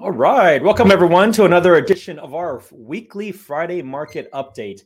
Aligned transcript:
All 0.00 0.12
right. 0.12 0.62
Welcome, 0.62 0.92
everyone, 0.92 1.32
to 1.32 1.44
another 1.44 1.74
edition 1.74 2.20
of 2.20 2.32
our 2.32 2.62
weekly 2.70 3.32
Friday 3.32 3.82
market 3.82 4.30
update. 4.30 4.84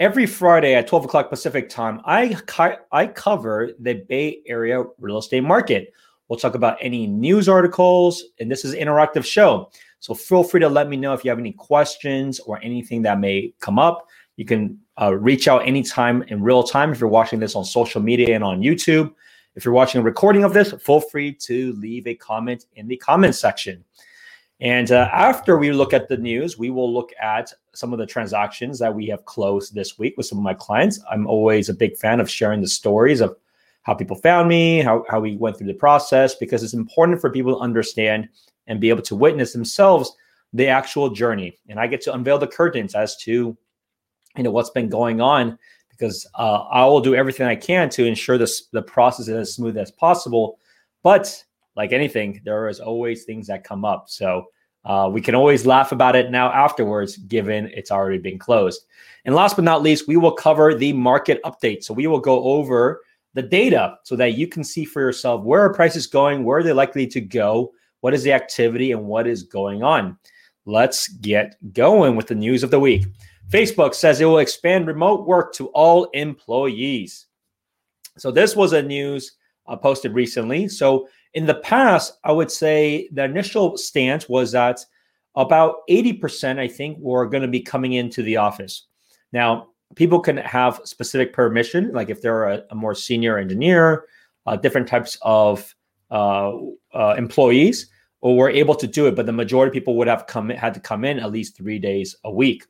Every 0.00 0.26
Friday 0.26 0.74
at 0.74 0.88
12 0.88 1.04
o'clock 1.04 1.30
Pacific 1.30 1.68
time, 1.68 2.00
I, 2.04 2.36
I 2.90 3.06
cover 3.06 3.70
the 3.78 4.04
Bay 4.08 4.40
Area 4.48 4.82
real 4.98 5.18
estate 5.18 5.44
market. 5.44 5.92
We'll 6.26 6.40
talk 6.40 6.56
about 6.56 6.76
any 6.80 7.06
news 7.06 7.48
articles, 7.48 8.24
and 8.40 8.50
this 8.50 8.64
is 8.64 8.74
an 8.74 8.80
interactive 8.80 9.24
show. 9.24 9.70
So 10.00 10.12
feel 10.12 10.42
free 10.42 10.58
to 10.58 10.68
let 10.68 10.88
me 10.88 10.96
know 10.96 11.12
if 11.14 11.24
you 11.24 11.30
have 11.30 11.38
any 11.38 11.52
questions 11.52 12.40
or 12.40 12.58
anything 12.60 13.02
that 13.02 13.20
may 13.20 13.54
come 13.60 13.78
up. 13.78 14.08
You 14.34 14.44
can 14.44 14.76
uh, 15.00 15.14
reach 15.14 15.46
out 15.46 15.68
anytime 15.68 16.24
in 16.24 16.42
real 16.42 16.64
time 16.64 16.90
if 16.90 16.98
you're 16.98 17.08
watching 17.08 17.38
this 17.38 17.54
on 17.54 17.64
social 17.64 18.02
media 18.02 18.34
and 18.34 18.42
on 18.42 18.60
YouTube. 18.60 19.14
If 19.54 19.64
you're 19.64 19.74
watching 19.74 20.00
a 20.00 20.04
recording 20.04 20.42
of 20.42 20.52
this, 20.52 20.72
feel 20.82 21.00
free 21.00 21.32
to 21.42 21.74
leave 21.74 22.08
a 22.08 22.16
comment 22.16 22.66
in 22.74 22.88
the 22.88 22.96
comment 22.96 23.36
section. 23.36 23.84
And 24.60 24.90
uh, 24.90 25.08
after 25.12 25.56
we 25.56 25.70
look 25.70 25.92
at 25.92 26.08
the 26.08 26.16
news, 26.16 26.58
we 26.58 26.70
will 26.70 26.92
look 26.92 27.12
at 27.20 27.52
some 27.74 27.92
of 27.92 27.98
the 27.98 28.06
transactions 28.06 28.78
that 28.80 28.92
we 28.92 29.06
have 29.06 29.24
closed 29.24 29.74
this 29.74 29.98
week 29.98 30.16
with 30.16 30.26
some 30.26 30.38
of 30.38 30.44
my 30.44 30.54
clients. 30.54 31.00
I'm 31.10 31.26
always 31.26 31.68
a 31.68 31.74
big 31.74 31.96
fan 31.96 32.18
of 32.18 32.28
sharing 32.28 32.60
the 32.60 32.68
stories 32.68 33.20
of 33.20 33.36
how 33.82 33.94
people 33.94 34.16
found 34.16 34.48
me, 34.48 34.80
how, 34.80 35.04
how 35.08 35.20
we 35.20 35.36
went 35.36 35.56
through 35.56 35.68
the 35.68 35.74
process, 35.74 36.34
because 36.34 36.62
it's 36.62 36.74
important 36.74 37.20
for 37.20 37.30
people 37.30 37.54
to 37.54 37.60
understand 37.60 38.28
and 38.66 38.80
be 38.80 38.90
able 38.90 39.02
to 39.02 39.14
witness 39.14 39.52
themselves 39.52 40.14
the 40.52 40.66
actual 40.66 41.10
journey. 41.10 41.56
And 41.68 41.78
I 41.78 41.86
get 41.86 42.00
to 42.02 42.14
unveil 42.14 42.38
the 42.38 42.46
curtains 42.46 42.94
as 42.94 43.16
to 43.18 43.56
you 44.36 44.44
know 44.44 44.50
what's 44.50 44.70
been 44.70 44.88
going 44.88 45.20
on 45.20 45.58
because 45.90 46.26
uh, 46.36 46.64
I 46.70 46.84
will 46.84 47.00
do 47.00 47.14
everything 47.14 47.46
I 47.46 47.56
can 47.56 47.88
to 47.90 48.04
ensure 48.04 48.38
this 48.38 48.66
the 48.72 48.82
process 48.82 49.28
is 49.28 49.36
as 49.36 49.54
smooth 49.54 49.76
as 49.76 49.90
possible. 49.90 50.58
But 51.02 51.44
like 51.78 51.92
anything, 51.92 52.42
there 52.44 52.68
is 52.68 52.80
always 52.80 53.22
things 53.22 53.46
that 53.46 53.62
come 53.62 53.84
up. 53.84 54.10
So 54.10 54.46
uh, 54.84 55.08
we 55.12 55.20
can 55.20 55.36
always 55.36 55.64
laugh 55.64 55.92
about 55.92 56.16
it 56.16 56.28
now 56.28 56.52
afterwards, 56.52 57.16
given 57.16 57.70
it's 57.72 57.92
already 57.92 58.18
been 58.18 58.36
closed. 58.36 58.84
And 59.24 59.34
last 59.34 59.54
but 59.54 59.64
not 59.64 59.80
least, 59.80 60.08
we 60.08 60.16
will 60.16 60.32
cover 60.32 60.74
the 60.74 60.92
market 60.92 61.40
update. 61.44 61.84
So 61.84 61.94
we 61.94 62.08
will 62.08 62.18
go 62.18 62.42
over 62.42 63.02
the 63.34 63.42
data 63.42 63.96
so 64.02 64.16
that 64.16 64.34
you 64.34 64.48
can 64.48 64.64
see 64.64 64.84
for 64.84 65.00
yourself 65.00 65.44
where 65.44 65.62
are 65.62 65.72
prices 65.72 66.08
going, 66.08 66.42
where 66.42 66.58
are 66.58 66.62
they 66.64 66.72
likely 66.72 67.06
to 67.06 67.20
go, 67.20 67.72
what 68.00 68.12
is 68.12 68.24
the 68.24 68.32
activity, 68.32 68.90
and 68.90 69.06
what 69.06 69.28
is 69.28 69.44
going 69.44 69.84
on. 69.84 70.18
Let's 70.66 71.06
get 71.06 71.54
going 71.72 72.16
with 72.16 72.26
the 72.26 72.34
news 72.34 72.64
of 72.64 72.72
the 72.72 72.80
week. 72.80 73.06
Facebook 73.50 73.94
says 73.94 74.20
it 74.20 74.24
will 74.24 74.38
expand 74.38 74.88
remote 74.88 75.28
work 75.28 75.54
to 75.54 75.68
all 75.68 76.06
employees. 76.06 77.26
So 78.16 78.32
this 78.32 78.56
was 78.56 78.72
a 78.72 78.82
news 78.82 79.36
uh, 79.68 79.76
posted 79.76 80.12
recently. 80.12 80.66
So 80.66 81.08
in 81.34 81.46
the 81.46 81.56
past, 81.56 82.18
I 82.24 82.32
would 82.32 82.50
say 82.50 83.08
the 83.12 83.24
initial 83.24 83.76
stance 83.76 84.28
was 84.28 84.52
that 84.52 84.84
about 85.34 85.86
80%, 85.88 86.58
I 86.58 86.68
think, 86.68 86.98
were 86.98 87.26
going 87.26 87.42
to 87.42 87.48
be 87.48 87.60
coming 87.60 87.92
into 87.92 88.22
the 88.22 88.36
office. 88.36 88.86
Now, 89.32 89.68
people 89.94 90.20
can 90.20 90.38
have 90.38 90.80
specific 90.84 91.32
permission, 91.32 91.92
like 91.92 92.10
if 92.10 92.20
they're 92.20 92.44
a, 92.44 92.62
a 92.70 92.74
more 92.74 92.94
senior 92.94 93.38
engineer, 93.38 94.06
uh, 94.46 94.56
different 94.56 94.88
types 94.88 95.18
of 95.22 95.74
uh, 96.10 96.52
uh, 96.94 97.14
employees, 97.16 97.88
or 98.20 98.36
were 98.36 98.50
able 98.50 98.74
to 98.74 98.86
do 98.86 99.06
it. 99.06 99.14
But 99.14 99.26
the 99.26 99.32
majority 99.32 99.68
of 99.68 99.74
people 99.74 99.96
would 99.96 100.08
have 100.08 100.26
come 100.26 100.48
had 100.48 100.74
to 100.74 100.80
come 100.80 101.04
in 101.04 101.20
at 101.20 101.30
least 101.30 101.56
three 101.56 101.78
days 101.78 102.16
a 102.24 102.32
week. 102.32 102.66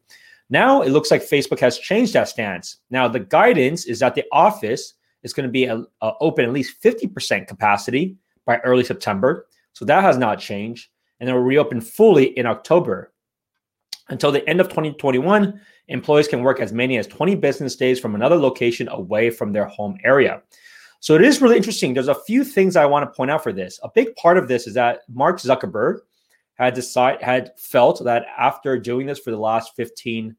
Now 0.50 0.82
it 0.82 0.90
looks 0.90 1.10
like 1.10 1.22
Facebook 1.22 1.60
has 1.60 1.78
changed 1.78 2.14
that 2.14 2.28
stance. 2.28 2.78
Now 2.90 3.08
the 3.08 3.20
guidance 3.20 3.86
is 3.86 4.00
that 4.00 4.14
the 4.14 4.24
office 4.32 4.94
is 5.22 5.32
going 5.32 5.46
to 5.46 5.52
be 5.52 5.64
a, 5.64 5.82
a 6.00 6.12
open 6.20 6.44
at 6.44 6.52
least 6.52 6.82
50% 6.82 7.46
capacity 7.46 8.16
by 8.48 8.58
early 8.60 8.82
September. 8.82 9.46
So 9.74 9.84
that 9.84 10.02
has 10.02 10.18
not 10.18 10.40
changed. 10.40 10.88
And 11.20 11.28
it 11.28 11.32
will 11.32 11.42
reopen 11.42 11.80
fully 11.80 12.36
in 12.36 12.46
October. 12.46 13.12
Until 14.08 14.32
the 14.32 14.48
end 14.48 14.60
of 14.60 14.68
2021, 14.68 15.60
employees 15.88 16.28
can 16.28 16.42
work 16.42 16.58
as 16.58 16.72
many 16.72 16.96
as 16.96 17.06
20 17.06 17.34
business 17.36 17.76
days 17.76 18.00
from 18.00 18.14
another 18.14 18.36
location 18.36 18.88
away 18.88 19.28
from 19.28 19.52
their 19.52 19.66
home 19.66 19.98
area. 20.02 20.42
So 21.00 21.14
it 21.14 21.22
is 21.22 21.42
really 21.42 21.58
interesting. 21.58 21.92
There's 21.92 22.08
a 22.08 22.14
few 22.14 22.42
things 22.42 22.74
I 22.74 22.86
want 22.86 23.04
to 23.04 23.14
point 23.14 23.30
out 23.30 23.42
for 23.42 23.52
this. 23.52 23.78
A 23.82 23.90
big 23.94 24.16
part 24.16 24.38
of 24.38 24.48
this 24.48 24.66
is 24.66 24.74
that 24.74 25.00
Mark 25.12 25.38
Zuckerberg 25.38 25.98
had 26.54 26.74
decided 26.74 27.22
had 27.22 27.50
felt 27.58 28.02
that 28.04 28.26
after 28.36 28.78
doing 28.78 29.06
this 29.06 29.18
for 29.18 29.30
the 29.30 29.38
last 29.38 29.76
15 29.76 30.34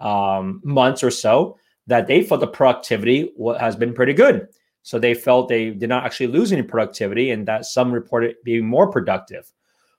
um, 0.00 0.60
months 0.62 1.02
or 1.02 1.10
so, 1.10 1.56
that 1.86 2.06
they 2.06 2.22
felt 2.22 2.40
the 2.40 2.46
productivity 2.46 3.32
has 3.58 3.74
been 3.74 3.94
pretty 3.94 4.12
good. 4.12 4.48
So 4.84 4.98
they 4.98 5.14
felt 5.14 5.48
they 5.48 5.70
did 5.70 5.88
not 5.88 6.04
actually 6.04 6.26
lose 6.26 6.52
any 6.52 6.62
productivity 6.62 7.30
and 7.30 7.48
that 7.48 7.64
some 7.64 7.90
reported 7.90 8.36
being 8.44 8.66
more 8.66 8.90
productive. 8.90 9.50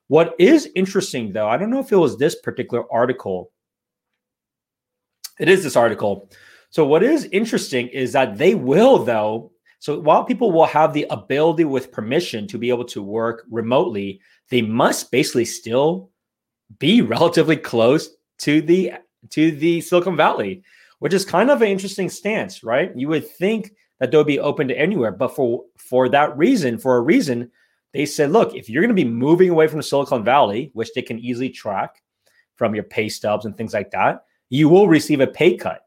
What 0.07 0.35
is 0.37 0.69
interesting 0.75 1.33
though, 1.33 1.49
I 1.49 1.57
don't 1.57 1.71
know 1.71 1.79
if 1.79 1.91
it 1.91 1.97
was 1.97 2.17
this 2.17 2.35
particular 2.35 2.85
article. 2.93 3.51
It 5.39 5.49
is 5.49 5.63
this 5.63 5.75
article. 5.75 6.29
So 6.69 6.85
what 6.85 7.01
is 7.01 7.27
interesting 7.31 7.87
is 7.87 8.13
that 8.13 8.37
they 8.37 8.53
will 8.53 8.99
though. 8.99 9.51
So 9.79 9.99
while 9.99 10.23
people 10.23 10.51
will 10.51 10.67
have 10.67 10.93
the 10.93 11.07
ability 11.09 11.65
with 11.65 11.91
permission 11.91 12.47
to 12.47 12.59
be 12.59 12.69
able 12.69 12.85
to 12.85 13.01
work 13.01 13.43
remotely, 13.49 14.21
they 14.49 14.61
must 14.61 15.11
basically 15.11 15.45
still 15.45 16.11
be 16.77 17.01
relatively 17.01 17.57
close 17.57 18.09
to 18.39 18.61
the 18.61 18.93
to 19.31 19.51
the 19.51 19.81
Silicon 19.81 20.15
Valley, 20.15 20.61
which 20.99 21.13
is 21.13 21.25
kind 21.25 21.49
of 21.49 21.63
an 21.63 21.69
interesting 21.69 22.07
stance, 22.07 22.63
right? 22.63 22.91
You 22.95 23.07
would 23.07 23.27
think 23.27 23.71
that 23.99 24.11
they'll 24.11 24.23
be 24.23 24.39
open 24.39 24.67
to 24.67 24.77
anywhere. 24.77 25.11
But 25.11 25.35
for 25.35 25.63
for 25.77 26.09
that 26.09 26.37
reason, 26.37 26.77
for 26.77 26.97
a 26.97 27.01
reason, 27.01 27.51
they 27.93 28.05
said, 28.05 28.31
look, 28.31 28.55
if 28.55 28.69
you're 28.69 28.81
going 28.81 28.95
to 28.95 29.03
be 29.03 29.09
moving 29.09 29.49
away 29.49 29.67
from 29.67 29.81
Silicon 29.81 30.23
Valley, 30.23 30.69
which 30.73 30.93
they 30.93 31.01
can 31.01 31.19
easily 31.19 31.49
track 31.49 32.03
from 32.55 32.75
your 32.75 32.83
pay 32.83 33.09
stubs 33.09 33.45
and 33.45 33.55
things 33.55 33.73
like 33.73 33.91
that, 33.91 34.25
you 34.49 34.69
will 34.69 34.87
receive 34.87 35.21
a 35.21 35.27
pay 35.27 35.55
cut. 35.55 35.81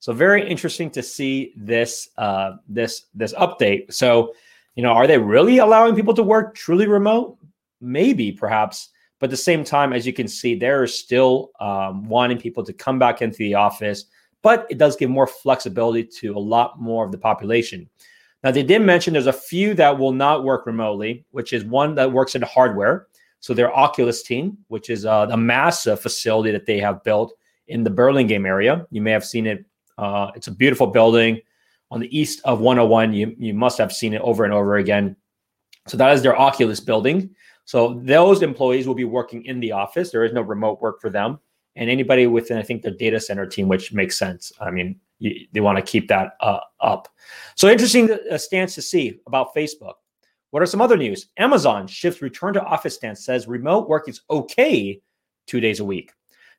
So 0.00 0.12
very 0.12 0.48
interesting 0.48 0.90
to 0.92 1.02
see 1.02 1.52
this 1.56 2.08
uh, 2.16 2.52
this 2.68 3.06
this 3.14 3.34
update. 3.34 3.92
So, 3.92 4.34
you 4.76 4.82
know, 4.82 4.92
are 4.92 5.08
they 5.08 5.18
really 5.18 5.58
allowing 5.58 5.96
people 5.96 6.14
to 6.14 6.22
work 6.22 6.54
truly 6.54 6.86
remote? 6.86 7.36
Maybe, 7.80 8.30
perhaps. 8.30 8.90
But 9.18 9.26
at 9.26 9.30
the 9.30 9.36
same 9.36 9.64
time, 9.64 9.92
as 9.92 10.06
you 10.06 10.12
can 10.12 10.28
see, 10.28 10.54
they're 10.54 10.86
still 10.86 11.50
um, 11.58 12.08
wanting 12.08 12.38
people 12.38 12.62
to 12.62 12.72
come 12.72 13.00
back 13.00 13.20
into 13.20 13.38
the 13.38 13.54
office 13.54 14.04
but 14.42 14.66
it 14.70 14.78
does 14.78 14.96
give 14.96 15.10
more 15.10 15.26
flexibility 15.26 16.04
to 16.04 16.36
a 16.36 16.38
lot 16.38 16.80
more 16.80 17.04
of 17.04 17.12
the 17.12 17.18
population. 17.18 17.88
Now, 18.44 18.52
they 18.52 18.62
did 18.62 18.82
mention 18.82 19.12
there's 19.12 19.26
a 19.26 19.32
few 19.32 19.74
that 19.74 19.98
will 19.98 20.12
not 20.12 20.44
work 20.44 20.66
remotely, 20.66 21.24
which 21.32 21.52
is 21.52 21.64
one 21.64 21.94
that 21.96 22.12
works 22.12 22.34
in 22.34 22.42
hardware. 22.42 23.08
So 23.40 23.52
their 23.52 23.74
Oculus 23.74 24.22
team, 24.22 24.58
which 24.68 24.90
is 24.90 25.04
uh, 25.04 25.28
a 25.30 25.36
massive 25.36 26.00
facility 26.00 26.52
that 26.52 26.66
they 26.66 26.78
have 26.78 27.02
built 27.02 27.34
in 27.66 27.82
the 27.82 27.90
Burlingame 27.90 28.46
area. 28.46 28.86
You 28.90 29.02
may 29.02 29.10
have 29.10 29.24
seen 29.24 29.46
it. 29.46 29.64
Uh, 29.96 30.30
it's 30.36 30.46
a 30.46 30.52
beautiful 30.52 30.86
building 30.86 31.40
on 31.90 32.00
the 32.00 32.16
east 32.16 32.40
of 32.44 32.60
101. 32.60 33.12
You, 33.12 33.34
you 33.38 33.54
must 33.54 33.78
have 33.78 33.92
seen 33.92 34.14
it 34.14 34.22
over 34.22 34.44
and 34.44 34.52
over 34.52 34.76
again. 34.76 35.16
So 35.88 35.96
that 35.96 36.12
is 36.12 36.22
their 36.22 36.38
Oculus 36.38 36.80
building. 36.80 37.30
So 37.64 38.00
those 38.04 38.42
employees 38.42 38.86
will 38.86 38.94
be 38.94 39.04
working 39.04 39.44
in 39.44 39.60
the 39.60 39.72
office. 39.72 40.10
There 40.10 40.24
is 40.24 40.32
no 40.32 40.42
remote 40.42 40.80
work 40.80 41.00
for 41.00 41.10
them 41.10 41.40
and 41.78 41.88
anybody 41.88 42.26
within, 42.26 42.58
I 42.58 42.62
think, 42.62 42.82
the 42.82 42.90
data 42.90 43.20
center 43.20 43.46
team, 43.46 43.68
which 43.68 43.92
makes 43.92 44.18
sense. 44.18 44.52
I 44.60 44.70
mean, 44.70 45.00
you, 45.20 45.46
they 45.52 45.60
want 45.60 45.78
to 45.78 45.82
keep 45.82 46.08
that 46.08 46.32
uh, 46.40 46.58
up. 46.80 47.08
So 47.54 47.68
interesting 47.68 48.10
uh, 48.10 48.36
stance 48.36 48.74
to 48.74 48.82
see 48.82 49.20
about 49.26 49.54
Facebook. 49.54 49.94
What 50.50 50.62
are 50.62 50.66
some 50.66 50.80
other 50.80 50.96
news? 50.96 51.28
Amazon 51.36 51.86
shifts 51.86 52.20
return 52.20 52.52
to 52.54 52.64
office 52.64 52.96
stance, 52.96 53.24
says 53.24 53.46
remote 53.46 53.88
work 53.88 54.08
is 54.08 54.22
okay 54.28 55.00
two 55.46 55.60
days 55.60 55.78
a 55.78 55.84
week. 55.84 56.12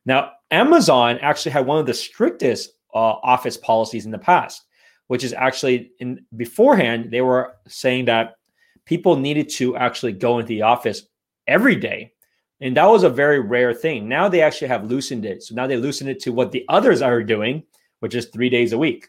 Now, 0.06 0.32
Amazon 0.52 1.20
actually 1.22 1.52
had 1.52 1.66
one 1.66 1.80
of 1.80 1.86
the 1.86 1.94
strictest 1.94 2.72
uh, 2.94 2.98
office 2.98 3.58
policies 3.58 4.06
in 4.06 4.12
the 4.12 4.18
past, 4.18 4.64
which 5.08 5.24
is 5.24 5.34
actually 5.34 5.92
in 6.00 6.26
beforehand, 6.38 7.12
they 7.12 7.22
were 7.22 7.56
saying 7.68 8.06
that 8.06 8.36
people 8.86 9.18
needed 9.18 9.50
to 9.50 9.76
actually 9.76 10.14
go 10.14 10.40
into 10.40 10.48
the 10.48 10.62
office 10.62 11.04
every 11.48 11.76
day 11.76 12.14
and 12.62 12.76
that 12.76 12.86
was 12.86 13.04
a 13.04 13.10
very 13.10 13.40
rare 13.40 13.74
thing. 13.74 14.08
Now 14.10 14.28
they 14.28 14.42
actually 14.42 14.68
have 14.68 14.90
loosened 14.90 15.26
it. 15.26 15.44
So 15.44 15.56
now 15.56 15.68
they 15.68 15.78
loosened 15.78 16.10
it 16.10 16.20
to 16.22 16.32
what 16.32 16.52
the 16.52 16.66
others 16.68 17.02
are 17.02 17.24
doing, 17.24 17.64
which 18.00 18.16
is 18.16 18.26
three 18.26 18.50
days 18.50 18.74
a 18.74 18.78
week 18.78 19.08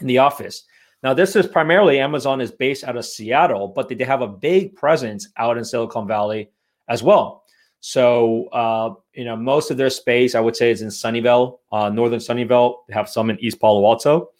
in 0.00 0.06
the 0.06 0.18
office. 0.18 0.64
Now, 1.02 1.12
this 1.12 1.36
is 1.36 1.46
primarily 1.46 2.00
Amazon 2.00 2.40
is 2.40 2.50
based 2.50 2.82
out 2.82 2.96
of 2.96 3.04
Seattle, 3.04 3.68
but 3.68 3.90
they 3.90 4.04
have 4.04 4.22
a 4.22 4.26
big 4.26 4.74
presence 4.74 5.28
out 5.36 5.58
in 5.58 5.64
Silicon 5.64 6.08
Valley 6.08 6.50
as 6.88 7.02
well. 7.02 7.44
So, 7.80 8.46
uh, 8.48 8.94
you 9.12 9.26
know, 9.26 9.36
most 9.36 9.70
of 9.70 9.76
their 9.76 9.90
space, 9.90 10.34
I 10.34 10.40
would 10.40 10.56
say, 10.56 10.70
is 10.70 10.80
in 10.80 10.88
Sunnyvale, 10.88 11.58
uh, 11.70 11.90
northern 11.90 12.20
Sunnyvale. 12.20 12.76
They 12.88 12.94
have 12.94 13.10
some 13.10 13.28
in 13.28 13.38
East 13.40 13.60
Palo 13.60 13.84
Alto, 13.84 14.30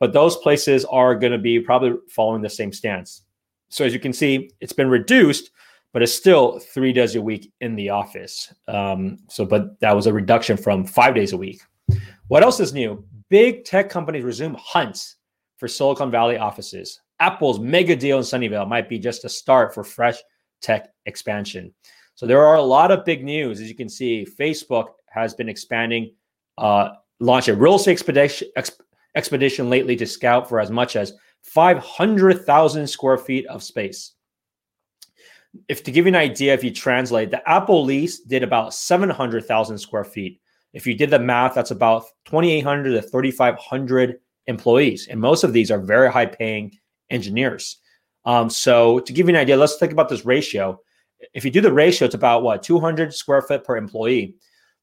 but 0.00 0.12
those 0.12 0.36
places 0.38 0.84
are 0.86 1.14
going 1.14 1.30
to 1.30 1.38
be 1.38 1.60
probably 1.60 1.92
following 2.08 2.42
the 2.42 2.50
same 2.50 2.72
stance. 2.72 3.22
So, 3.68 3.84
as 3.84 3.92
you 3.92 4.00
can 4.00 4.12
see, 4.12 4.50
it's 4.58 4.72
been 4.72 4.88
reduced 4.88 5.52
but 5.92 6.02
it's 6.02 6.14
still 6.14 6.58
three 6.58 6.92
days 6.92 7.16
a 7.16 7.22
week 7.22 7.52
in 7.60 7.74
the 7.74 7.90
office. 7.90 8.52
Um, 8.68 9.18
so, 9.28 9.44
but 9.44 9.78
that 9.80 9.94
was 9.94 10.06
a 10.06 10.12
reduction 10.12 10.56
from 10.56 10.84
five 10.84 11.14
days 11.14 11.32
a 11.32 11.36
week. 11.36 11.60
What 12.28 12.42
else 12.42 12.60
is 12.60 12.72
new? 12.72 13.04
Big 13.28 13.64
tech 13.64 13.90
companies 13.90 14.24
resume 14.24 14.56
hunts 14.58 15.16
for 15.58 15.68
Silicon 15.68 16.10
Valley 16.10 16.38
offices. 16.38 17.00
Apple's 17.18 17.60
mega 17.60 17.94
deal 17.94 18.18
in 18.18 18.24
Sunnyvale 18.24 18.68
might 18.68 18.88
be 18.88 18.98
just 18.98 19.24
a 19.24 19.28
start 19.28 19.74
for 19.74 19.84
fresh 19.84 20.16
tech 20.62 20.88
expansion. 21.06 21.72
So 22.14 22.26
there 22.26 22.44
are 22.46 22.56
a 22.56 22.62
lot 22.62 22.90
of 22.90 23.04
big 23.04 23.24
news. 23.24 23.60
As 23.60 23.68
you 23.68 23.74
can 23.74 23.88
see, 23.88 24.26
Facebook 24.38 24.88
has 25.08 25.34
been 25.34 25.48
expanding, 25.48 26.12
uh, 26.58 26.90
launched 27.18 27.48
a 27.48 27.54
real 27.54 27.76
estate 27.76 27.92
expedition, 27.92 28.48
exp- 28.56 28.80
expedition 29.16 29.68
lately 29.68 29.96
to 29.96 30.06
scout 30.06 30.48
for 30.48 30.60
as 30.60 30.70
much 30.70 30.96
as 30.96 31.14
500,000 31.42 32.86
square 32.86 33.18
feet 33.18 33.46
of 33.46 33.62
space. 33.62 34.12
If 35.68 35.82
to 35.84 35.90
give 35.90 36.06
you 36.06 36.10
an 36.10 36.16
idea, 36.16 36.54
if 36.54 36.62
you 36.62 36.70
translate, 36.70 37.30
the 37.30 37.48
Apple 37.48 37.84
lease 37.84 38.20
did 38.20 38.42
about 38.42 38.74
700,000 38.74 39.78
square 39.78 40.04
feet. 40.04 40.40
If 40.72 40.86
you 40.86 40.94
did 40.94 41.10
the 41.10 41.18
math, 41.18 41.54
that's 41.54 41.72
about 41.72 42.04
2,800 42.26 42.92
to 42.92 43.02
3,500 43.02 44.20
employees. 44.46 45.08
And 45.08 45.20
most 45.20 45.42
of 45.42 45.52
these 45.52 45.70
are 45.70 45.80
very 45.80 46.10
high 46.10 46.26
paying 46.26 46.72
engineers. 47.10 47.78
Um, 48.24 48.50
so 48.50 49.00
to 49.00 49.12
give 49.12 49.26
you 49.26 49.34
an 49.34 49.40
idea, 49.40 49.56
let's 49.56 49.76
think 49.76 49.92
about 49.92 50.08
this 50.08 50.24
ratio. 50.24 50.80
If 51.34 51.44
you 51.44 51.50
do 51.50 51.60
the 51.60 51.72
ratio, 51.72 52.06
it's 52.06 52.14
about 52.14 52.42
what 52.42 52.62
200 52.62 53.14
square 53.14 53.42
foot 53.42 53.64
per 53.64 53.76
employee. 53.76 54.34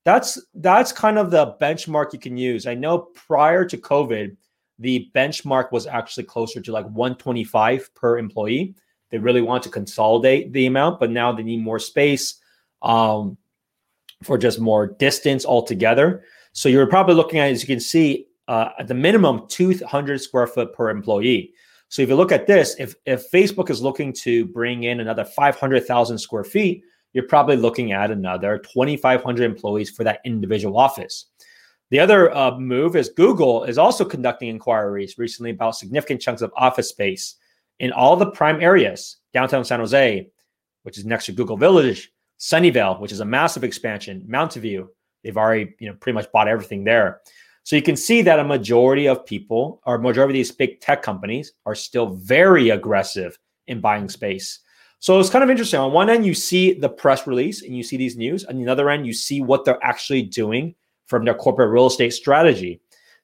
That's 0.06 0.42
that's 0.56 0.92
kind 0.92 1.18
of 1.18 1.32
the 1.32 1.56
benchmark 1.60 2.14
you 2.14 2.20
can 2.20 2.38
use. 2.38 2.66
I 2.66 2.76
know 2.76 3.10
prior 3.14 3.66
to 3.66 3.78
COVID, 3.78 4.38
the 4.80 5.10
benchmark 5.14 5.72
was 5.72 5.88
actually 5.88 6.24
closer 6.24 6.62
to 6.62 6.72
like 6.72 6.86
125 6.86 7.94
per 7.96 8.18
employee. 8.18 8.76
They 9.10 9.18
really 9.18 9.42
want 9.42 9.64
to 9.64 9.70
consolidate 9.70 10.54
the 10.54 10.66
amount, 10.66 11.00
but 11.00 11.12
now 11.12 11.32
they 11.32 11.44
need 11.44 11.64
more 11.64 11.80
space 11.80 12.42
um, 12.82 13.38
for 14.24 14.38
just 14.38 14.60
more 14.60 14.88
distance 14.88 15.46
altogether. 15.46 16.24
So 16.52 16.70
you're 16.70 16.88
probably 16.88 17.16
looking 17.16 17.40
at, 17.40 17.52
as 17.52 17.62
you 17.62 17.68
can 17.68 17.80
see, 17.80 18.28
uh, 18.48 18.70
at 18.80 18.88
the 18.88 18.94
minimum 18.94 19.48
200 19.48 20.22
square 20.22 20.48
foot 20.48 20.74
per 20.74 20.90
employee. 20.90 21.54
So 21.90 22.02
if 22.02 22.10
you 22.10 22.16
look 22.16 22.32
at 22.32 22.48
this, 22.48 22.76
if 22.80 22.96
if 23.06 23.32
Facebook 23.32 23.70
is 23.70 23.82
looking 23.82 24.12
to 24.14 24.46
bring 24.46 24.84
in 24.84 25.00
another 25.00 25.24
500,000 25.24 26.18
square 26.18 26.44
feet, 26.44 26.84
you're 27.14 27.28
probably 27.28 27.56
looking 27.56 27.94
at 27.94 28.12
another 28.12 28.58
2,500 28.58 29.44
employees 29.44 29.90
for 29.90 30.04
that 30.04 30.20
individual 30.26 30.78
office. 30.78 31.26
The 31.90 32.00
other 32.00 32.36
uh, 32.36 32.60
move 32.60 32.98
is 32.98 33.10
Google 33.10 33.64
is 33.64 33.78
also 33.78 34.04
conducting 34.04 34.50
inquiries 34.50 35.18
recently 35.18 35.52
about 35.52 35.78
significant 35.78 36.22
chunks 36.22 36.42
of 36.42 36.52
office 36.58 36.90
space 36.90 37.36
in 37.80 37.92
all 37.92 38.16
the 38.16 38.32
prime 38.32 38.62
areas, 38.62 39.18
downtown 39.34 39.64
San 39.66 39.80
Jose, 39.80 40.30
which 40.84 40.98
is 40.98 41.06
next 41.06 41.26
to 41.26 41.32
Google 41.32 41.58
Village, 41.58 42.12
Sunnyvale, 42.40 43.00
which 43.00 43.12
is 43.12 43.20
a 43.20 43.26
massive 43.26 43.64
expansion, 43.64 44.24
Mountain 44.28 44.62
View. 44.62 44.90
They've 45.24 45.38
already, 45.38 45.76
you 45.80 45.88
know, 45.90 45.96
pretty 45.96 46.16
much 46.16 46.32
bought 46.32 46.48
everything 46.48 46.84
there. 46.84 47.22
So 47.64 47.76
you 47.76 47.82
can 47.82 47.98
see 47.98 48.22
that 48.22 48.40
a 48.40 48.44
majority 48.44 49.08
of 49.08 49.26
people, 49.26 49.82
or 49.86 49.98
majority 49.98 50.32
of 50.32 50.36
these 50.36 50.52
big 50.52 50.80
tech 50.80 51.02
companies, 51.02 51.52
are 51.66 51.76
still 51.76 52.08
very 52.08 52.70
aggressive 52.70 53.38
in 53.68 53.82
buying 53.82 54.08
space. 54.08 54.60
So 55.00 55.20
it's 55.20 55.30
kind 55.30 55.44
of 55.44 55.50
interesting. 55.50 55.80
On 55.80 55.92
one 55.92 56.10
end, 56.10 56.26
you 56.26 56.34
see 56.34 56.74
the 56.74 56.90
press 56.90 57.28
release 57.28 57.62
and 57.62 57.76
you 57.76 57.84
see 57.84 57.98
these 57.98 58.16
news. 58.16 58.46
On 58.46 58.58
the 58.58 58.72
other 58.72 58.90
end, 58.90 59.06
you 59.06 59.14
see 59.14 59.42
what 59.42 59.66
they're 59.66 59.84
actually 59.84 60.22
doing 60.22 60.76
from 61.08 61.26
their 61.26 61.34
corporate 61.34 61.70
real 61.70 61.88
estate 61.88 62.14
strategy. 62.14 62.80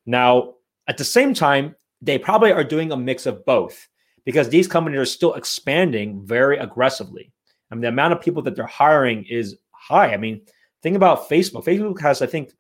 Now, 0.06 0.56
at 0.88 0.98
the 0.98 1.06
same 1.06 1.34
time, 1.34 1.76
they 2.02 2.18
probably 2.18 2.52
are 2.52 2.64
doing 2.64 2.92
a 2.92 2.98
mix 2.98 3.26
of 3.26 3.46
both 3.46 3.88
because 4.26 4.50
these 4.50 4.68
companies 4.68 5.00
are 5.00 5.06
still 5.06 5.34
expanding 5.34 6.26
very 6.26 6.58
aggressively. 6.58 7.32
I 7.72 7.76
mean, 7.76 7.82
the 7.82 7.90
amount 7.90 8.14
of 8.14 8.22
people 8.22 8.42
that 8.44 8.56
they're 8.56 8.66
hiring 8.66 9.26
is 9.26 9.58
high. 9.72 10.14
I 10.14 10.18
mean, 10.18 10.42
think 10.82 10.96
about 10.96 11.30
Facebook. 11.30 11.66
Facebook 11.66 12.00
has, 12.02 12.22
I 12.22 12.28
think, 12.28 12.52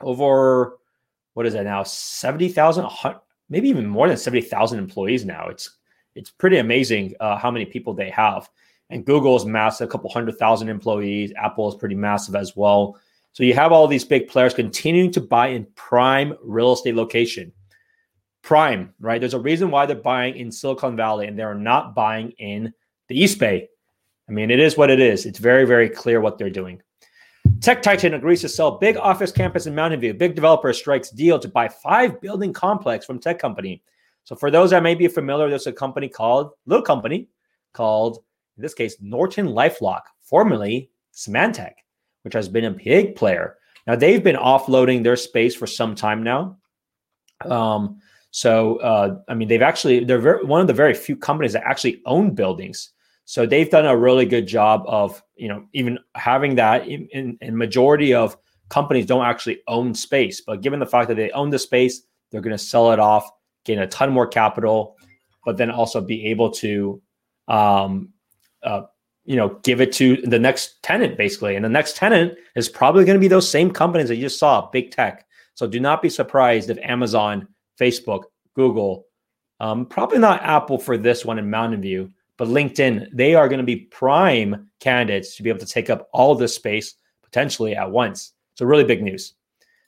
over 0.00 0.78
what 1.34 1.46
is 1.46 1.54
that 1.54 1.64
now? 1.64 1.82
70,000, 1.82 2.86
maybe 3.48 3.68
even 3.68 3.86
more 3.86 4.08
than 4.08 4.16
70,000 4.16 4.78
employees 4.78 5.24
now. 5.24 5.48
It's 5.48 5.78
it's 6.14 6.30
pretty 6.30 6.58
amazing 6.58 7.14
uh, 7.20 7.38
how 7.38 7.50
many 7.50 7.64
people 7.64 7.94
they 7.94 8.10
have. 8.10 8.48
And 8.90 9.04
Google 9.06 9.34
is 9.36 9.46
massive, 9.46 9.88
a 9.88 9.90
couple 9.90 10.10
hundred 10.10 10.38
thousand 10.38 10.68
employees. 10.68 11.32
Apple 11.36 11.68
is 11.68 11.74
pretty 11.74 11.94
massive 11.94 12.34
as 12.34 12.54
well. 12.54 12.98
So 13.32 13.44
you 13.44 13.54
have 13.54 13.72
all 13.72 13.88
these 13.88 14.04
big 14.04 14.28
players 14.28 14.52
continuing 14.52 15.10
to 15.12 15.20
buy 15.22 15.48
in 15.48 15.66
prime 15.74 16.34
real 16.42 16.74
estate 16.74 16.94
location. 16.94 17.50
Prime, 18.42 18.92
right? 19.00 19.20
There's 19.20 19.34
a 19.34 19.40
reason 19.40 19.70
why 19.70 19.86
they're 19.86 19.96
buying 19.96 20.36
in 20.36 20.50
Silicon 20.50 20.96
Valley 20.96 21.26
and 21.26 21.38
they're 21.38 21.54
not 21.54 21.94
buying 21.94 22.30
in 22.32 22.72
the 23.08 23.20
East 23.20 23.38
Bay. 23.38 23.68
I 24.28 24.32
mean, 24.32 24.50
it 24.50 24.58
is 24.58 24.76
what 24.76 24.90
it 24.90 25.00
is. 25.00 25.26
It's 25.26 25.38
very, 25.38 25.64
very 25.64 25.88
clear 25.88 26.20
what 26.20 26.38
they're 26.38 26.50
doing. 26.50 26.82
Tech 27.60 27.82
Titan 27.82 28.14
agrees 28.14 28.40
to 28.40 28.48
sell 28.48 28.78
big 28.78 28.96
office 28.96 29.32
campus 29.32 29.66
in 29.66 29.74
Mountain 29.74 30.00
View. 30.00 30.14
Big 30.14 30.34
developer 30.34 30.72
strikes 30.72 31.10
deal 31.10 31.38
to 31.38 31.48
buy 31.48 31.68
five 31.68 32.20
building 32.20 32.52
complex 32.52 33.06
from 33.06 33.18
tech 33.18 33.38
company. 33.38 33.82
So 34.24 34.34
for 34.36 34.50
those 34.50 34.70
that 34.70 34.82
may 34.82 34.94
be 34.94 35.08
familiar, 35.08 35.48
there's 35.48 35.66
a 35.66 35.72
company 35.72 36.08
called 36.08 36.52
little 36.66 36.84
company 36.84 37.28
called 37.72 38.18
in 38.56 38.62
this 38.62 38.74
case 38.74 38.96
Norton 39.00 39.48
LifeLock, 39.48 40.02
formerly 40.20 40.90
Symantec 41.14 41.72
which 42.22 42.34
has 42.34 42.48
been 42.48 42.64
a 42.64 42.70
big 42.70 43.16
player. 43.16 43.58
Now 43.86 43.96
they've 43.96 44.22
been 44.22 44.36
offloading 44.36 45.02
their 45.02 45.16
space 45.16 45.54
for 45.54 45.66
some 45.66 45.94
time 45.94 46.22
now. 46.22 46.58
Um, 47.44 48.00
so 48.32 48.76
uh, 48.78 49.18
I 49.28 49.34
mean, 49.34 49.46
they've 49.46 49.62
actually 49.62 50.04
they're 50.04 50.18
very, 50.18 50.44
one 50.44 50.60
of 50.60 50.66
the 50.66 50.72
very 50.72 50.94
few 50.94 51.16
companies 51.16 51.52
that 51.52 51.64
actually 51.64 52.02
own 52.06 52.34
buildings. 52.34 52.90
So 53.24 53.46
they've 53.46 53.70
done 53.70 53.86
a 53.86 53.96
really 53.96 54.26
good 54.26 54.48
job 54.48 54.82
of 54.86 55.22
you 55.36 55.48
know 55.48 55.66
even 55.74 55.98
having 56.16 56.56
that. 56.56 56.88
In, 56.88 57.06
in, 57.12 57.38
in 57.40 57.56
majority 57.56 58.14
of 58.14 58.36
companies 58.68 59.06
don't 59.06 59.24
actually 59.24 59.62
own 59.68 59.94
space, 59.94 60.40
but 60.40 60.62
given 60.62 60.80
the 60.80 60.86
fact 60.86 61.08
that 61.08 61.14
they 61.14 61.30
own 61.30 61.50
the 61.50 61.58
space, 61.58 62.02
they're 62.30 62.40
going 62.40 62.56
to 62.56 62.58
sell 62.58 62.90
it 62.92 62.98
off, 62.98 63.30
gain 63.64 63.78
a 63.78 63.86
ton 63.86 64.10
more 64.10 64.26
capital, 64.26 64.96
but 65.44 65.58
then 65.58 65.70
also 65.70 66.00
be 66.00 66.26
able 66.26 66.50
to 66.50 67.00
um, 67.48 68.08
uh, 68.62 68.82
you 69.24 69.36
know, 69.36 69.60
give 69.62 69.80
it 69.80 69.92
to 69.92 70.16
the 70.22 70.38
next 70.38 70.82
tenant 70.82 71.16
basically. 71.16 71.54
And 71.54 71.64
the 71.64 71.68
next 71.68 71.96
tenant 71.96 72.34
is 72.56 72.68
probably 72.68 73.04
going 73.04 73.16
to 73.16 73.20
be 73.20 73.28
those 73.28 73.48
same 73.48 73.70
companies 73.70 74.08
that 74.08 74.16
you 74.16 74.22
just 74.22 74.38
saw, 74.38 74.68
big 74.70 74.90
tech. 74.90 75.26
So 75.54 75.66
do 75.66 75.78
not 75.78 76.02
be 76.02 76.08
surprised 76.08 76.70
if 76.70 76.78
Amazon, 76.78 77.46
Facebook, 77.80 78.24
Google, 78.54 79.06
um, 79.60 79.86
probably 79.86 80.18
not 80.18 80.42
Apple 80.42 80.78
for 80.78 80.96
this 80.96 81.24
one 81.24 81.38
in 81.38 81.48
Mountain 81.48 81.82
View, 81.82 82.10
but 82.36 82.48
LinkedIn, 82.48 83.08
they 83.12 83.34
are 83.34 83.48
going 83.48 83.60
to 83.60 83.64
be 83.64 83.76
prime 83.76 84.68
candidates 84.80 85.36
to 85.36 85.42
be 85.42 85.48
able 85.48 85.60
to 85.60 85.66
take 85.66 85.90
up 85.90 86.08
all 86.12 86.34
this 86.34 86.54
space 86.54 86.94
potentially 87.22 87.74
at 87.76 87.90
once. 87.90 88.32
So 88.54 88.66
really 88.66 88.84
big 88.84 89.02
news. 89.02 89.34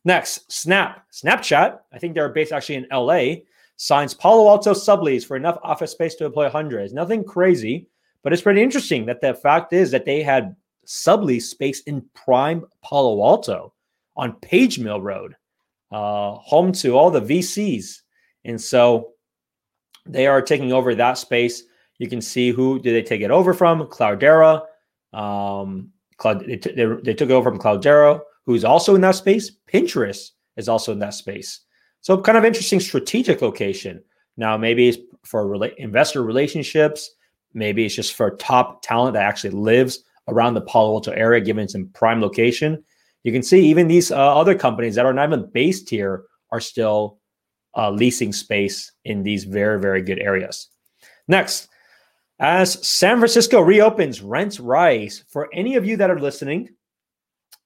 Next, 0.04 0.50
Snap. 0.52 1.06
Snapchat, 1.12 1.78
I 1.92 1.98
think 1.98 2.14
they're 2.14 2.28
based 2.28 2.52
actually 2.52 2.76
in 2.76 2.86
LA, 2.92 3.42
signs 3.76 4.14
Palo 4.14 4.48
Alto 4.48 4.72
sublease 4.72 5.26
for 5.26 5.36
enough 5.36 5.58
office 5.62 5.92
space 5.92 6.14
to 6.16 6.26
employ 6.26 6.48
hundreds. 6.48 6.92
Nothing 6.92 7.24
crazy 7.24 7.88
but 8.24 8.32
it's 8.32 8.42
pretty 8.42 8.62
interesting 8.62 9.06
that 9.06 9.20
the 9.20 9.34
fact 9.34 9.72
is 9.72 9.92
that 9.92 10.06
they 10.06 10.22
had 10.22 10.56
sublease 10.86 11.42
space 11.42 11.80
in 11.82 12.04
prime 12.14 12.64
Palo 12.82 13.22
Alto 13.22 13.72
on 14.16 14.32
Page 14.40 14.78
Mill 14.78 15.00
Road, 15.00 15.36
uh, 15.94 16.34
home 16.40 16.72
to 16.72 16.98
all 16.98 17.08
the 17.08 17.20
VCs. 17.20 18.00
And 18.44 18.60
so 18.60 19.12
they 20.06 20.26
are 20.26 20.42
taking 20.42 20.72
over 20.72 20.92
that 20.92 21.18
space. 21.18 21.62
You 21.98 22.08
can 22.08 22.20
see 22.20 22.50
who 22.50 22.80
did 22.80 22.94
they 22.96 23.02
take 23.02 23.20
it 23.20 23.30
over 23.30 23.54
from? 23.54 23.86
Cloudera. 23.86 24.62
Um, 25.12 25.92
Cloud, 26.16 26.44
they, 26.46 26.56
t- 26.56 26.72
they, 26.72 26.86
they 27.04 27.14
took 27.14 27.30
it 27.30 27.32
over 27.32 27.48
from 27.48 27.60
Cloudera, 27.60 28.20
who's 28.44 28.64
also 28.64 28.96
in 28.96 29.02
that 29.02 29.14
space. 29.14 29.52
Pinterest 29.72 30.30
is 30.56 30.68
also 30.68 30.90
in 30.90 30.98
that 30.98 31.14
space. 31.14 31.60
So 32.00 32.20
kind 32.20 32.36
of 32.36 32.44
interesting 32.44 32.80
strategic 32.80 33.40
location. 33.40 34.02
Now, 34.36 34.56
maybe 34.56 34.88
it's 34.88 34.98
for 35.24 35.46
rela- 35.46 35.76
investor 35.76 36.24
relationships. 36.24 37.08
Maybe 37.52 37.84
it's 37.86 37.94
just 37.94 38.14
for 38.14 38.32
top 38.32 38.82
talent 38.82 39.14
that 39.14 39.22
actually 39.22 39.50
lives 39.50 40.02
around 40.26 40.54
the 40.54 40.62
Palo 40.62 40.94
Alto 40.94 41.12
area, 41.12 41.40
given 41.40 41.62
its 41.62 41.76
in 41.76 41.86
prime 41.90 42.20
location. 42.20 42.82
You 43.24 43.32
can 43.32 43.42
see 43.42 43.66
even 43.66 43.88
these 43.88 44.10
uh, 44.10 44.16
other 44.16 44.54
companies 44.54 44.94
that 44.94 45.06
are 45.06 45.12
not 45.12 45.28
even 45.28 45.50
based 45.52 45.90
here 45.90 46.24
are 46.52 46.60
still 46.60 47.18
uh, 47.76 47.90
leasing 47.90 48.32
space 48.32 48.92
in 49.04 49.22
these 49.22 49.44
very, 49.44 49.80
very 49.80 50.02
good 50.02 50.20
areas. 50.20 50.68
Next, 51.26 51.68
as 52.38 52.86
San 52.86 53.18
Francisco 53.18 53.60
reopens, 53.60 54.22
rents 54.22 54.60
rise. 54.60 55.24
For 55.28 55.48
any 55.52 55.76
of 55.76 55.84
you 55.84 55.96
that 55.96 56.10
are 56.10 56.20
listening 56.20 56.68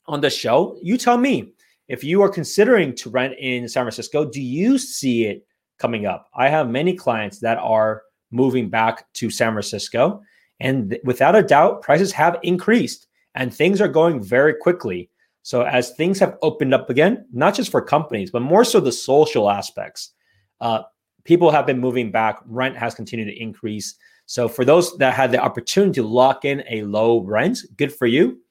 on 0.06 0.20
the 0.20 0.30
show, 0.30 0.78
you 0.82 0.96
tell 0.96 1.18
me 1.18 1.52
if 1.88 2.04
you 2.04 2.22
are 2.22 2.28
considering 2.28 2.94
to 2.96 3.10
rent 3.10 3.34
in 3.38 3.68
San 3.68 3.84
Francisco, 3.84 4.24
do 4.24 4.40
you 4.40 4.78
see 4.78 5.24
it 5.24 5.46
coming 5.78 6.06
up? 6.06 6.28
I 6.34 6.48
have 6.48 6.68
many 6.68 6.94
clients 6.94 7.40
that 7.40 7.58
are 7.58 8.02
moving 8.30 8.68
back 8.68 9.10
to 9.14 9.30
San 9.30 9.52
Francisco. 9.52 10.22
And 10.60 10.90
th- 10.90 11.02
without 11.04 11.36
a 11.36 11.42
doubt, 11.42 11.82
prices 11.82 12.12
have 12.12 12.38
increased 12.42 13.06
and 13.34 13.52
things 13.52 13.80
are 13.80 13.88
going 13.88 14.22
very 14.22 14.54
quickly. 14.54 15.10
So, 15.48 15.62
as 15.62 15.92
things 15.92 16.18
have 16.18 16.36
opened 16.42 16.74
up 16.74 16.90
again, 16.90 17.24
not 17.32 17.54
just 17.54 17.70
for 17.70 17.80
companies, 17.80 18.30
but 18.30 18.42
more 18.42 18.64
so 18.64 18.80
the 18.80 18.92
social 18.92 19.48
aspects, 19.48 20.12
uh, 20.60 20.82
people 21.24 21.50
have 21.50 21.64
been 21.64 21.78
moving 21.78 22.10
back. 22.10 22.40
Rent 22.44 22.76
has 22.76 22.94
continued 22.94 23.32
to 23.32 23.42
increase. 23.42 23.94
So, 24.26 24.46
for 24.46 24.66
those 24.66 24.94
that 24.98 25.14
had 25.14 25.32
the 25.32 25.38
opportunity 25.38 26.02
to 26.02 26.06
lock 26.06 26.44
in 26.44 26.64
a 26.68 26.82
low 26.82 27.22
rent, 27.22 27.60
good 27.78 27.94
for 27.94 28.06
you. 28.06 28.42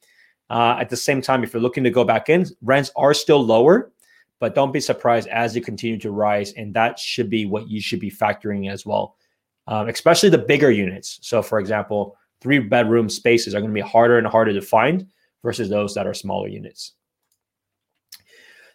Uh, 0.50 0.77
at 0.80 0.89
the 0.89 0.98
same 0.98 1.22
time, 1.22 1.44
if 1.44 1.54
you're 1.54 1.62
looking 1.62 1.84
to 1.84 1.92
go 1.92 2.04
back 2.04 2.30
in, 2.30 2.48
rents 2.63 2.89
are 2.96 3.13
still 3.13 3.46
lower, 3.46 3.92
but 4.39 4.56
don't 4.56 4.74
be 4.74 4.80
surprised 4.80 5.27
as 5.27 5.54
they 5.54 5.62
continue 5.62 6.00
to 6.00 6.10
rise. 6.10 6.54
And 6.54 6.74
that 6.74 6.98
should 6.98 7.30
be 7.30 7.46
what 7.46 7.70
you 7.70 7.80
should 7.80 8.00
be 8.00 8.10
factoring 8.10 8.72
as 8.72 8.88
well 8.88 9.18
um, 9.68 9.88
especially 9.88 10.30
the 10.30 10.38
bigger 10.39 10.72
units. 10.72 11.20
So, 11.22 11.44
for 11.44 11.60
example, 11.60 12.18
three 12.42 12.60
bedroom 12.60 13.08
spaces 13.08 13.54
are 13.54 13.60
going 13.60 13.72
to 13.72 13.75
be 13.75 13.88
harder 13.88 14.18
and 14.18 14.25
harder 14.25 14.54
to 14.54 14.62
find 14.62 15.06
versus 15.44 15.70
those 15.70 15.94
that 15.94 16.08
are 16.08 16.13
smaller 16.13 16.48
units. 16.48 16.94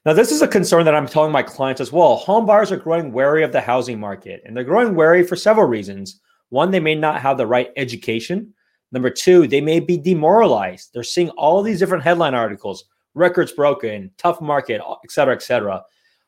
Now, 0.05 0.13
this 0.13 0.33
is 0.33 0.43
a 0.43 0.49
concern 0.49 0.85
that 0.85 0.97
I'm 0.97 1.07
telling 1.07 1.31
my 1.31 1.45
clients 1.45 1.81
as 1.81 1.93
well. 1.93 2.17
Home 2.17 2.45
buyers 2.45 2.73
are 2.73 2.77
growing 2.77 3.13
wary 3.13 3.45
of 3.45 3.53
the 3.53 3.61
housing 3.61 4.01
market, 4.01 4.43
and 4.45 4.57
they're 4.57 4.65
growing 4.65 4.97
wary 4.97 5.23
for 5.23 5.37
several 5.37 5.69
reasons. 5.69 6.21
One, 6.49 6.73
they 6.73 6.81
may 6.81 6.97
not 6.97 7.21
have 7.23 7.39
the 7.39 7.47
right 7.47 7.71
education. 7.77 8.53
Number 8.91 9.11
two, 9.11 9.47
they 9.47 9.61
may 9.61 9.79
be 9.79 9.97
demoralized. 9.97 10.91
They're 10.93 11.05
seeing 11.05 11.31
all 11.31 11.63
these 11.63 11.79
different 11.79 12.03
headline 12.05 12.35
articles, 12.35 12.85
records 13.15 13.53
broken, 13.53 14.11
tough 14.19 14.41
market, 14.41 14.81
et 15.05 15.11
cetera, 15.11 15.35
et 15.35 15.43
cetera. 15.43 15.83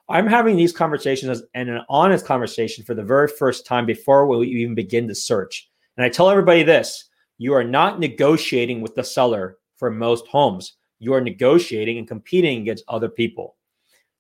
I'm 0.09 0.27
having 0.27 0.57
these 0.57 0.73
conversations 0.73 1.43
and 1.55 1.69
an 1.69 1.83
honest 1.89 2.27
conversation 2.27 2.85
for 2.85 2.95
the 2.95 3.03
very 3.03 3.27
first 3.27 3.67
time 3.67 3.87
before 3.87 4.27
we 4.27 4.47
even 4.49 4.75
begin 4.75 5.07
the 5.07 5.15
search. 5.15 5.69
And 5.97 6.05
I 6.05 6.11
tell 6.11 6.31
everybody 6.31 6.63
this 6.63 7.09
you 7.39 7.55
are 7.55 7.65
not 7.65 7.99
negotiating 7.99 8.83
with 8.83 8.95
the 8.95 9.03
seller 9.03 9.59
for 9.77 9.91
most 9.91 10.27
homes. 10.27 10.75
You 10.99 11.15
are 11.15 11.21
negotiating 11.21 11.99
and 11.99 12.09
competing 12.09 12.63
against 12.63 12.85
other 12.89 13.09
people. 13.09 13.57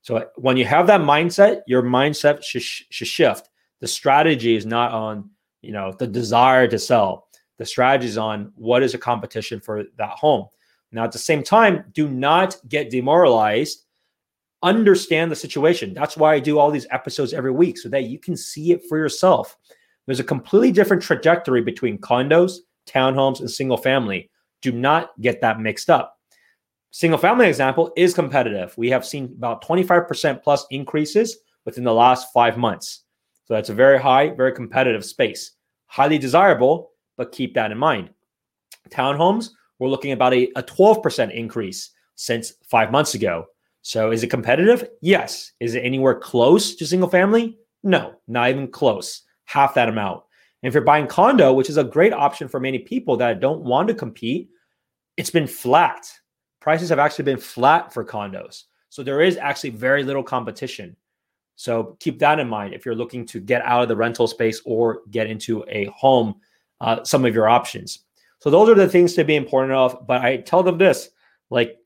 So 0.02 0.28
when 0.36 0.56
you 0.56 0.66
have 0.66 0.86
that 0.88 1.00
mindset, 1.00 1.62
your 1.66 1.82
mindset 1.82 2.42
should, 2.42 2.62
should 2.62 3.08
shift. 3.08 3.48
The 3.80 3.88
strategy 3.88 4.54
is 4.54 4.66
not 4.66 4.92
on, 4.92 5.30
you 5.62 5.72
know, 5.72 5.92
the 5.98 6.06
desire 6.06 6.68
to 6.68 6.78
sell. 6.78 7.28
The 7.58 7.64
strategy 7.64 8.08
is 8.08 8.18
on 8.18 8.52
what 8.54 8.82
is 8.82 8.94
a 8.94 8.98
competition 8.98 9.60
for 9.60 9.84
that 9.96 10.10
home. 10.10 10.46
Now, 10.92 11.04
at 11.04 11.12
the 11.12 11.18
same 11.18 11.42
time, 11.42 11.84
do 11.92 12.08
not 12.08 12.56
get 12.68 12.90
demoralized. 12.90 13.84
Understand 14.62 15.30
the 15.30 15.36
situation. 15.36 15.94
That's 15.94 16.16
why 16.16 16.34
I 16.34 16.38
do 16.38 16.58
all 16.58 16.70
these 16.70 16.86
episodes 16.90 17.32
every 17.32 17.50
week 17.50 17.78
so 17.78 17.88
that 17.88 18.04
you 18.04 18.18
can 18.18 18.36
see 18.36 18.72
it 18.72 18.82
for 18.88 18.98
yourself. 18.98 19.56
There's 20.06 20.20
a 20.20 20.24
completely 20.24 20.70
different 20.70 21.02
trajectory 21.02 21.62
between 21.62 21.98
condos, 21.98 22.58
townhomes, 22.86 23.40
and 23.40 23.50
single 23.50 23.76
family. 23.76 24.30
Do 24.64 24.72
not 24.72 25.10
get 25.20 25.40
that 25.42 25.60
mixed 25.60 25.88
up 25.88 26.14
single 26.94 27.18
family 27.18 27.48
example 27.48 27.92
is 27.96 28.14
competitive. 28.14 28.72
We 28.78 28.88
have 28.90 29.04
seen 29.04 29.34
about 29.36 29.66
25% 29.66 30.44
plus 30.44 30.64
increases 30.70 31.38
within 31.64 31.82
the 31.82 31.92
last 31.92 32.32
five 32.32 32.56
months. 32.56 33.02
So 33.46 33.54
that's 33.54 33.68
a 33.68 33.74
very 33.74 34.00
high, 34.00 34.30
very 34.30 34.52
competitive 34.52 35.04
space. 35.04 35.56
Highly 35.86 36.18
desirable, 36.18 36.92
but 37.16 37.32
keep 37.32 37.52
that 37.54 37.72
in 37.72 37.78
mind. 37.78 38.10
Townhomes, 38.90 39.50
we're 39.80 39.88
looking 39.88 40.12
about 40.12 40.34
a, 40.34 40.52
a 40.54 40.62
12% 40.62 41.34
increase 41.34 41.90
since 42.14 42.52
five 42.70 42.92
months 42.92 43.14
ago. 43.14 43.46
So 43.82 44.12
is 44.12 44.22
it 44.22 44.30
competitive? 44.30 44.88
Yes. 45.02 45.50
Is 45.58 45.74
it 45.74 45.80
anywhere 45.80 46.14
close 46.14 46.76
to 46.76 46.86
single 46.86 47.10
family? 47.10 47.58
No, 47.82 48.14
not 48.28 48.50
even 48.50 48.68
close. 48.68 49.22
Half 49.46 49.74
that 49.74 49.88
amount. 49.88 50.22
And 50.62 50.68
if 50.68 50.74
you're 50.74 50.84
buying 50.84 51.08
condo, 51.08 51.52
which 51.52 51.70
is 51.70 51.76
a 51.76 51.82
great 51.82 52.12
option 52.12 52.46
for 52.46 52.60
many 52.60 52.78
people 52.78 53.16
that 53.16 53.40
don't 53.40 53.64
want 53.64 53.88
to 53.88 53.94
compete, 53.94 54.48
it's 55.16 55.30
been 55.30 55.46
flat 55.46 56.06
prices 56.64 56.88
have 56.88 56.98
actually 56.98 57.26
been 57.26 57.36
flat 57.36 57.92
for 57.92 58.02
condos. 58.02 58.62
So 58.88 59.02
there 59.02 59.20
is 59.20 59.36
actually 59.36 59.68
very 59.68 60.02
little 60.02 60.22
competition. 60.22 60.96
So 61.56 61.98
keep 62.00 62.18
that 62.20 62.40
in 62.40 62.48
mind 62.48 62.72
if 62.72 62.86
you're 62.86 62.94
looking 62.94 63.26
to 63.26 63.38
get 63.38 63.60
out 63.66 63.82
of 63.82 63.88
the 63.88 63.96
rental 63.96 64.26
space 64.26 64.62
or 64.64 65.02
get 65.10 65.26
into 65.26 65.62
a 65.68 65.84
home, 65.94 66.36
uh, 66.80 67.04
some 67.04 67.26
of 67.26 67.34
your 67.34 67.50
options. 67.50 67.98
So 68.38 68.48
those 68.48 68.70
are 68.70 68.74
the 68.74 68.88
things 68.88 69.12
to 69.12 69.24
be 69.24 69.36
important 69.36 69.74
of. 69.74 70.06
But 70.06 70.22
I 70.22 70.38
tell 70.38 70.62
them 70.62 70.78
this 70.78 71.10
like 71.50 71.76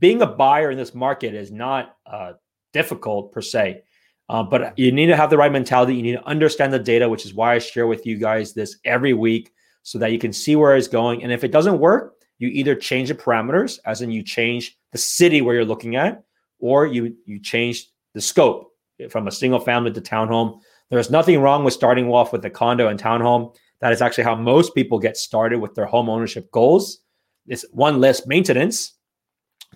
being 0.00 0.22
a 0.22 0.26
buyer 0.26 0.72
in 0.72 0.76
this 0.76 0.92
market 0.92 1.32
is 1.32 1.52
not 1.52 1.98
uh, 2.04 2.32
difficult 2.72 3.30
per 3.30 3.40
se. 3.40 3.84
Uh, 4.28 4.42
but 4.42 4.76
you 4.76 4.90
need 4.90 5.06
to 5.06 5.16
have 5.16 5.30
the 5.30 5.38
right 5.38 5.52
mentality. 5.52 5.94
You 5.94 6.02
need 6.02 6.16
to 6.16 6.26
understand 6.26 6.72
the 6.72 6.80
data, 6.80 7.08
which 7.08 7.24
is 7.24 7.32
why 7.32 7.54
I 7.54 7.58
share 7.60 7.86
with 7.86 8.04
you 8.04 8.18
guys 8.18 8.54
this 8.54 8.78
every 8.84 9.12
week 9.12 9.52
so 9.84 10.00
that 10.00 10.10
you 10.10 10.18
can 10.18 10.32
see 10.32 10.56
where 10.56 10.74
it's 10.74 10.88
going. 10.88 11.22
And 11.22 11.30
if 11.30 11.44
it 11.44 11.52
doesn't 11.52 11.78
work, 11.78 12.17
you 12.38 12.48
either 12.48 12.74
change 12.74 13.08
the 13.08 13.14
parameters, 13.14 13.78
as 13.84 14.00
in 14.02 14.10
you 14.10 14.22
change 14.22 14.76
the 14.92 14.98
city 14.98 15.42
where 15.42 15.54
you're 15.54 15.64
looking 15.64 15.96
at, 15.96 16.22
or 16.60 16.86
you 16.86 17.16
you 17.26 17.40
change 17.40 17.88
the 18.14 18.20
scope 18.20 18.72
from 19.10 19.28
a 19.28 19.32
single 19.32 19.60
family 19.60 19.92
to 19.92 20.00
townhome. 20.00 20.60
There's 20.90 21.10
nothing 21.10 21.40
wrong 21.40 21.64
with 21.64 21.74
starting 21.74 22.08
off 22.08 22.32
with 22.32 22.44
a 22.44 22.50
condo 22.50 22.88
and 22.88 22.98
townhome. 22.98 23.54
That 23.80 23.92
is 23.92 24.02
actually 24.02 24.24
how 24.24 24.34
most 24.34 24.74
people 24.74 24.98
get 24.98 25.16
started 25.16 25.60
with 25.60 25.74
their 25.74 25.86
home 25.86 26.08
ownership 26.08 26.50
goals. 26.50 27.00
It's 27.46 27.64
one 27.72 28.00
less 28.00 28.26
maintenance. 28.26 28.94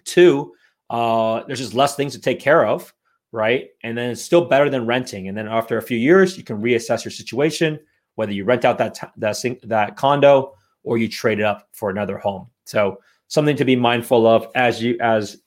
Two, 0.05 0.55
uh, 0.91 1.43
there's 1.47 1.61
just 1.61 1.75
less 1.75 1.95
things 1.95 2.13
to 2.15 2.21
take 2.21 2.41
care 2.41 2.67
of, 2.67 2.93
right? 3.31 3.69
And 3.83 3.97
then 3.97 4.11
it's 4.11 4.23
still 4.23 4.47
better 4.47 4.69
than 4.69 4.87
renting. 4.87 5.29
And 5.29 5.37
then 5.37 5.47
after 5.49 5.79
a 5.79 5.83
few 5.83 5.99
years, 5.99 6.37
you 6.37 6.45
can 6.45 6.61
reassess 6.61 7.05
your 7.05 7.13
situation, 7.13 7.79
whether 8.17 8.33
you 8.33 8.45
rent 8.45 8.65
out 8.65 8.79
that 8.79 8.95
t- 8.95 9.07
that 9.19 9.37
that 9.65 9.97
condo 9.97 10.55
or 10.85 10.99
you 10.99 11.09
trade 11.09 11.39
it 11.39 11.45
up 11.45 11.69
for 11.73 11.91
another 11.91 12.19
home. 12.19 12.47
So 12.65 12.99
something 13.29 13.57
to 13.57 13.65
be 13.65 13.77
mindful 13.77 14.27
of 14.27 14.49
as 14.55 14.83
you 14.83 14.97
as 15.01 15.39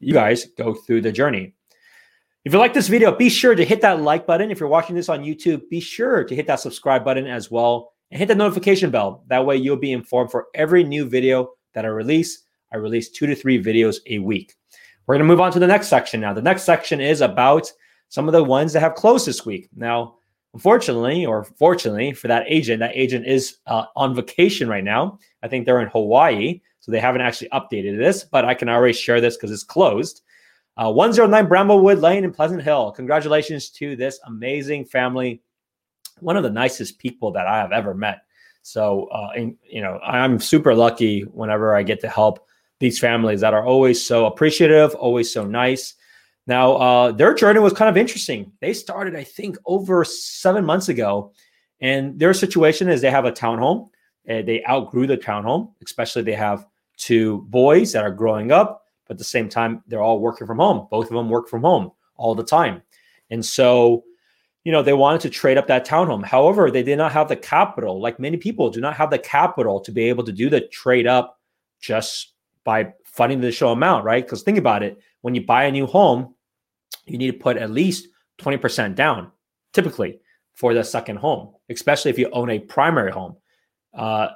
you 0.00 0.12
guys 0.12 0.46
go 0.56 0.74
through 0.74 1.02
the 1.02 1.12
journey. 1.12 1.54
If 2.44 2.52
you 2.52 2.58
like 2.58 2.74
this 2.74 2.88
video, 2.88 3.10
be 3.14 3.28
sure 3.28 3.54
to 3.54 3.64
hit 3.64 3.80
that 3.80 4.02
like 4.02 4.26
button. 4.26 4.50
If 4.50 4.60
you're 4.60 4.68
watching 4.68 4.94
this 4.94 5.08
on 5.08 5.24
YouTube, 5.24 5.68
be 5.68 5.80
sure 5.80 6.22
to 6.22 6.34
hit 6.34 6.46
that 6.46 6.60
subscribe 6.60 7.04
button 7.04 7.26
as 7.26 7.50
well 7.50 7.92
and 8.10 8.18
hit 8.20 8.28
the 8.28 8.34
notification 8.36 8.90
bell. 8.90 9.24
That 9.26 9.44
way 9.44 9.56
you'll 9.56 9.76
be 9.76 9.92
informed 9.92 10.30
for 10.30 10.46
every 10.54 10.84
new 10.84 11.08
video 11.08 11.50
that 11.72 11.84
I 11.84 11.88
release. 11.88 12.44
I 12.72 12.76
release 12.76 13.08
two 13.08 13.26
to 13.26 13.34
three 13.34 13.62
videos 13.62 13.96
a 14.06 14.18
week. 14.20 14.54
We're 15.06 15.16
going 15.16 15.26
to 15.26 15.32
move 15.32 15.40
on 15.40 15.52
to 15.52 15.58
the 15.58 15.66
next 15.66 15.88
section 15.88 16.20
now. 16.20 16.32
The 16.32 16.42
next 16.42 16.62
section 16.62 17.00
is 17.00 17.20
about 17.20 17.70
some 18.08 18.28
of 18.28 18.32
the 18.32 18.44
ones 18.44 18.72
that 18.72 18.80
have 18.80 18.94
closed 18.94 19.26
this 19.26 19.44
week. 19.44 19.68
Now, 19.74 20.16
Unfortunately, 20.56 21.26
or 21.26 21.44
fortunately 21.44 22.14
for 22.14 22.28
that 22.28 22.46
agent, 22.48 22.80
that 22.80 22.92
agent 22.94 23.26
is 23.26 23.58
uh, 23.66 23.84
on 23.94 24.14
vacation 24.14 24.70
right 24.70 24.82
now. 24.82 25.18
I 25.42 25.48
think 25.48 25.66
they're 25.66 25.82
in 25.82 25.88
Hawaii, 25.88 26.62
so 26.80 26.90
they 26.90 26.98
haven't 26.98 27.20
actually 27.20 27.50
updated 27.50 27.98
this, 27.98 28.24
but 28.24 28.46
I 28.46 28.54
can 28.54 28.70
already 28.70 28.94
share 28.94 29.20
this 29.20 29.36
because 29.36 29.50
it's 29.50 29.62
closed. 29.62 30.22
Uh, 30.78 30.90
109 30.90 31.46
Bramblewood 31.46 32.00
Lane 32.00 32.24
in 32.24 32.32
Pleasant 32.32 32.62
Hill. 32.62 32.90
Congratulations 32.92 33.68
to 33.72 33.96
this 33.96 34.18
amazing 34.24 34.86
family. 34.86 35.42
One 36.20 36.38
of 36.38 36.42
the 36.42 36.48
nicest 36.48 36.98
people 36.98 37.32
that 37.32 37.46
I 37.46 37.58
have 37.58 37.72
ever 37.72 37.92
met. 37.92 38.22
So, 38.62 39.08
uh, 39.08 39.32
you 39.36 39.82
know, 39.82 39.98
I'm 39.98 40.40
super 40.40 40.74
lucky 40.74 41.20
whenever 41.20 41.76
I 41.76 41.82
get 41.82 42.00
to 42.00 42.08
help 42.08 42.46
these 42.78 42.98
families 42.98 43.42
that 43.42 43.52
are 43.52 43.66
always 43.66 44.02
so 44.02 44.24
appreciative, 44.24 44.94
always 44.94 45.30
so 45.30 45.44
nice. 45.44 45.96
Now, 46.46 46.74
uh, 46.74 47.12
their 47.12 47.34
journey 47.34 47.58
was 47.58 47.72
kind 47.72 47.88
of 47.88 47.96
interesting. 47.96 48.52
They 48.60 48.72
started, 48.72 49.16
I 49.16 49.24
think, 49.24 49.56
over 49.66 50.04
seven 50.04 50.64
months 50.64 50.88
ago. 50.88 51.32
And 51.80 52.18
their 52.18 52.32
situation 52.34 52.88
is 52.88 53.00
they 53.00 53.10
have 53.10 53.24
a 53.24 53.32
townhome. 53.32 53.88
Uh, 54.28 54.42
they 54.42 54.64
outgrew 54.68 55.06
the 55.06 55.18
townhome, 55.18 55.72
especially 55.84 56.22
they 56.22 56.34
have 56.34 56.66
two 56.96 57.42
boys 57.48 57.92
that 57.92 58.04
are 58.04 58.10
growing 58.10 58.52
up. 58.52 58.84
But 59.06 59.14
at 59.14 59.18
the 59.18 59.24
same 59.24 59.48
time, 59.48 59.82
they're 59.86 60.02
all 60.02 60.20
working 60.20 60.46
from 60.46 60.58
home. 60.58 60.88
Both 60.90 61.06
of 61.06 61.16
them 61.16 61.28
work 61.28 61.48
from 61.48 61.62
home 61.62 61.92
all 62.16 62.34
the 62.34 62.44
time. 62.44 62.82
And 63.30 63.44
so, 63.44 64.04
you 64.64 64.72
know, 64.72 64.82
they 64.82 64.92
wanted 64.92 65.20
to 65.22 65.30
trade 65.30 65.58
up 65.58 65.66
that 65.68 65.86
townhome. 65.86 66.24
However, 66.24 66.70
they 66.70 66.82
did 66.82 66.98
not 66.98 67.12
have 67.12 67.28
the 67.28 67.36
capital. 67.36 68.00
Like 68.00 68.18
many 68.18 68.36
people 68.36 68.70
do 68.70 68.80
not 68.80 68.96
have 68.96 69.10
the 69.10 69.18
capital 69.18 69.80
to 69.80 69.92
be 69.92 70.08
able 70.08 70.24
to 70.24 70.32
do 70.32 70.48
the 70.48 70.62
trade 70.68 71.06
up 71.06 71.40
just 71.80 72.32
by 72.64 72.92
funding 73.04 73.40
the 73.40 73.52
show 73.52 73.70
amount, 73.70 74.04
right? 74.04 74.24
Because 74.24 74.42
think 74.42 74.58
about 74.58 74.82
it 74.82 74.98
when 75.22 75.34
you 75.34 75.44
buy 75.44 75.64
a 75.64 75.72
new 75.72 75.86
home, 75.86 76.34
you 77.06 77.18
need 77.18 77.30
to 77.30 77.38
put 77.38 77.56
at 77.56 77.70
least 77.70 78.08
20% 78.38 78.94
down, 78.94 79.30
typically 79.72 80.20
for 80.54 80.74
the 80.74 80.82
second 80.82 81.16
home, 81.16 81.54
especially 81.70 82.10
if 82.10 82.18
you 82.18 82.28
own 82.30 82.50
a 82.50 82.58
primary 82.58 83.12
home. 83.12 83.36
Uh, 83.94 84.28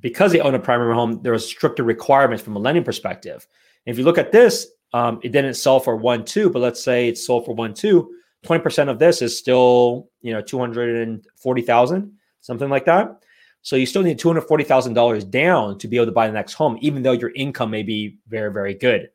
because 0.00 0.32
they 0.32 0.40
own 0.40 0.54
a 0.54 0.58
primary 0.58 0.94
home, 0.94 1.20
there 1.22 1.32
are 1.32 1.38
stricter 1.38 1.82
requirements 1.82 2.42
from 2.42 2.56
a 2.56 2.58
lending 2.58 2.84
perspective. 2.84 3.46
And 3.86 3.92
if 3.92 3.98
you 3.98 4.04
look 4.04 4.18
at 4.18 4.32
this, 4.32 4.68
um, 4.92 5.18
it 5.22 5.32
didn't 5.32 5.54
sell 5.54 5.80
for 5.80 5.96
one 5.96 6.24
two, 6.24 6.50
but 6.50 6.60
let's 6.60 6.82
say 6.82 7.08
it's 7.08 7.26
sold 7.26 7.46
for 7.46 7.54
one 7.54 7.74
two. 7.74 8.14
20% 8.46 8.88
of 8.88 9.00
this 9.00 9.20
is 9.20 9.36
still, 9.36 10.08
you 10.20 10.32
know, 10.32 10.40
240,000, 10.40 12.12
something 12.40 12.68
like 12.68 12.84
that. 12.84 13.22
So 13.62 13.74
you 13.74 13.84
still 13.84 14.02
need 14.02 14.20
$240,000 14.20 15.28
down 15.30 15.76
to 15.78 15.88
be 15.88 15.96
able 15.96 16.06
to 16.06 16.12
buy 16.12 16.28
the 16.28 16.32
next 16.32 16.52
home, 16.54 16.78
even 16.80 17.02
though 17.02 17.12
your 17.12 17.30
income 17.30 17.70
may 17.70 17.82
be 17.82 18.18
very, 18.28 18.52
very 18.52 18.74
good 18.74 19.10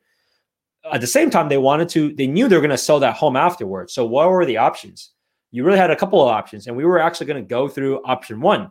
at 0.92 1.00
the 1.00 1.06
same 1.06 1.30
time, 1.30 1.48
they 1.48 1.58
wanted 1.58 1.88
to, 1.90 2.12
they 2.14 2.26
knew 2.26 2.48
they 2.48 2.56
were 2.56 2.60
going 2.60 2.70
to 2.70 2.78
sell 2.78 3.00
that 3.00 3.16
home 3.16 3.36
afterwards. 3.36 3.92
So, 3.92 4.04
what 4.04 4.30
were 4.30 4.44
the 4.44 4.58
options? 4.58 5.12
You 5.50 5.64
really 5.64 5.78
had 5.78 5.90
a 5.90 5.96
couple 5.96 6.20
of 6.20 6.28
options, 6.28 6.66
and 6.66 6.76
we 6.76 6.84
were 6.84 6.98
actually 6.98 7.26
going 7.26 7.42
to 7.42 7.48
go 7.48 7.68
through 7.68 8.02
option 8.04 8.40
one. 8.40 8.70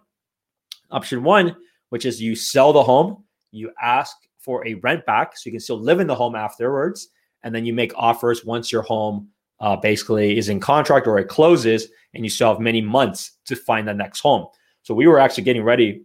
Option 0.91 1.23
one, 1.23 1.55
which 1.89 2.05
is 2.05 2.21
you 2.21 2.35
sell 2.35 2.73
the 2.73 2.83
home, 2.83 3.23
you 3.51 3.71
ask 3.81 4.15
for 4.39 4.65
a 4.67 4.75
rent 4.75 5.05
back 5.05 5.35
so 5.35 5.43
you 5.45 5.51
can 5.51 5.59
still 5.59 5.79
live 5.79 5.99
in 5.99 6.07
the 6.07 6.15
home 6.15 6.35
afterwards, 6.35 7.07
and 7.43 7.55
then 7.55 7.65
you 7.65 7.73
make 7.73 7.93
offers 7.95 8.45
once 8.45 8.71
your 8.71 8.81
home 8.81 9.29
uh, 9.59 9.75
basically 9.75 10.37
is 10.37 10.49
in 10.49 10.59
contract 10.59 11.07
or 11.07 11.17
it 11.17 11.29
closes, 11.29 11.87
and 12.13 12.23
you 12.23 12.29
still 12.29 12.49
have 12.49 12.59
many 12.59 12.81
months 12.81 13.37
to 13.45 13.55
find 13.55 13.87
the 13.87 13.93
next 13.93 14.19
home. 14.19 14.45
So, 14.83 14.93
we 14.93 15.07
were 15.07 15.19
actually 15.19 15.43
getting 15.43 15.63
ready 15.63 16.03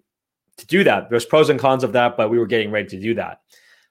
to 0.57 0.67
do 0.67 0.85
that. 0.85 1.11
There's 1.11 1.27
pros 1.27 1.51
and 1.51 1.61
cons 1.61 1.85
of 1.85 1.93
that, 1.93 2.17
but 2.17 2.31
we 2.31 2.39
were 2.39 2.47
getting 2.47 2.71
ready 2.71 2.89
to 2.89 3.01
do 3.01 3.15
that. 3.15 3.41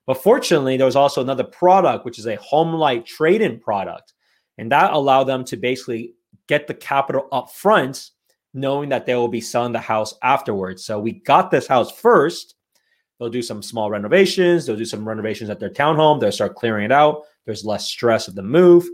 But 0.07 0.23
fortunately, 0.23 0.77
there 0.77 0.85
was 0.85 0.95
also 0.95 1.21
another 1.21 1.43
product, 1.43 2.05
which 2.05 2.17
is 2.17 2.25
a 2.25 2.37
HomeLight 2.37 3.05
trade 3.05 3.41
in 3.41 3.59
product. 3.59 4.13
And 4.57 4.71
that 4.71 4.93
allowed 4.93 5.25
them 5.25 5.43
to 5.45 5.57
basically 5.57 6.15
get 6.47 6.65
the 6.65 6.73
capital 6.73 7.27
up 7.33 7.51
front, 7.51 8.11
knowing 8.53 8.89
that 8.89 9.05
they 9.05 9.15
will 9.15 9.27
be 9.27 9.41
selling 9.41 9.73
the 9.73 9.79
house 9.79 10.15
afterwards. 10.23 10.85
So 10.85 10.97
we 10.97 11.11
got 11.11 11.51
this 11.51 11.67
house 11.67 11.91
first. 11.91 12.55
They'll 13.19 13.29
do 13.29 13.41
some 13.41 13.61
small 13.61 13.91
renovations. 13.91 14.65
They'll 14.65 14.77
do 14.77 14.85
some 14.85 15.07
renovations 15.07 15.49
at 15.49 15.59
their 15.59 15.69
townhome. 15.69 16.21
They'll 16.21 16.31
start 16.31 16.55
clearing 16.55 16.85
it 16.85 16.91
out. 16.91 17.23
There's 17.45 17.65
less 17.65 17.85
stress 17.85 18.29
of 18.29 18.35
the 18.35 18.43
move. 18.43 18.87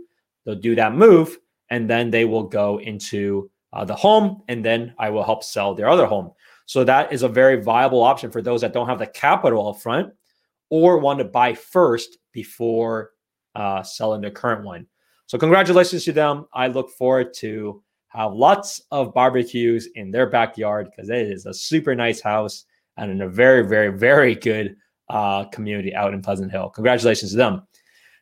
They'll 0.46 0.56
do 0.56 0.76
that 0.76 0.96
move, 0.96 1.38
and 1.70 1.90
then 1.90 2.10
they 2.10 2.26
will 2.26 2.44
go 2.44 2.80
into 2.80 3.50
uh, 3.72 3.86
the 3.86 3.96
home, 3.96 4.42
and 4.48 4.66
then 4.66 4.94
I 4.98 5.10
will 5.10 5.24
help 5.24 5.44
sell 5.44 5.74
their 5.74 5.90
other 5.90 6.06
home. 6.06 6.32
So 6.66 6.84
that 6.84 7.14
is 7.14 7.24
a 7.24 7.30
very 7.30 7.62
viable 7.62 8.02
option 8.02 8.32
for 8.32 8.42
those 8.42 8.62
that 8.62 8.74
don't 8.74 8.88
have 8.88 9.00
the 9.00 9.08
capital 9.08 9.70
up 9.70 9.82
front 9.82 10.14
or 10.74 10.98
want 10.98 11.20
to 11.20 11.24
buy 11.24 11.54
first 11.54 12.18
before 12.32 13.12
uh, 13.54 13.84
selling 13.84 14.22
their 14.22 14.32
current 14.32 14.66
one. 14.66 14.88
So 15.28 15.38
congratulations 15.38 16.04
to 16.06 16.12
them. 16.12 16.48
I 16.52 16.66
look 16.66 16.90
forward 16.90 17.32
to 17.36 17.84
have 18.08 18.34
lots 18.34 18.82
of 18.90 19.14
barbecues 19.14 19.90
in 19.94 20.10
their 20.10 20.28
backyard 20.28 20.90
because 20.90 21.12
it 21.12 21.28
is 21.28 21.46
a 21.46 21.54
super 21.54 21.94
nice 21.94 22.22
house 22.22 22.66
and 22.98 23.12
in 23.12 23.22
a 23.22 23.30
very, 23.30 23.68
very, 23.68 23.96
very 23.96 24.34
good 24.34 24.76
uh, 25.10 25.44
community 25.46 25.94
out 25.94 26.12
in 26.12 26.24
Pleasant 26.24 26.52
Hill. 26.52 26.72
Congratulations 26.72 27.30
to 27.30 27.38
them. 27.38 27.68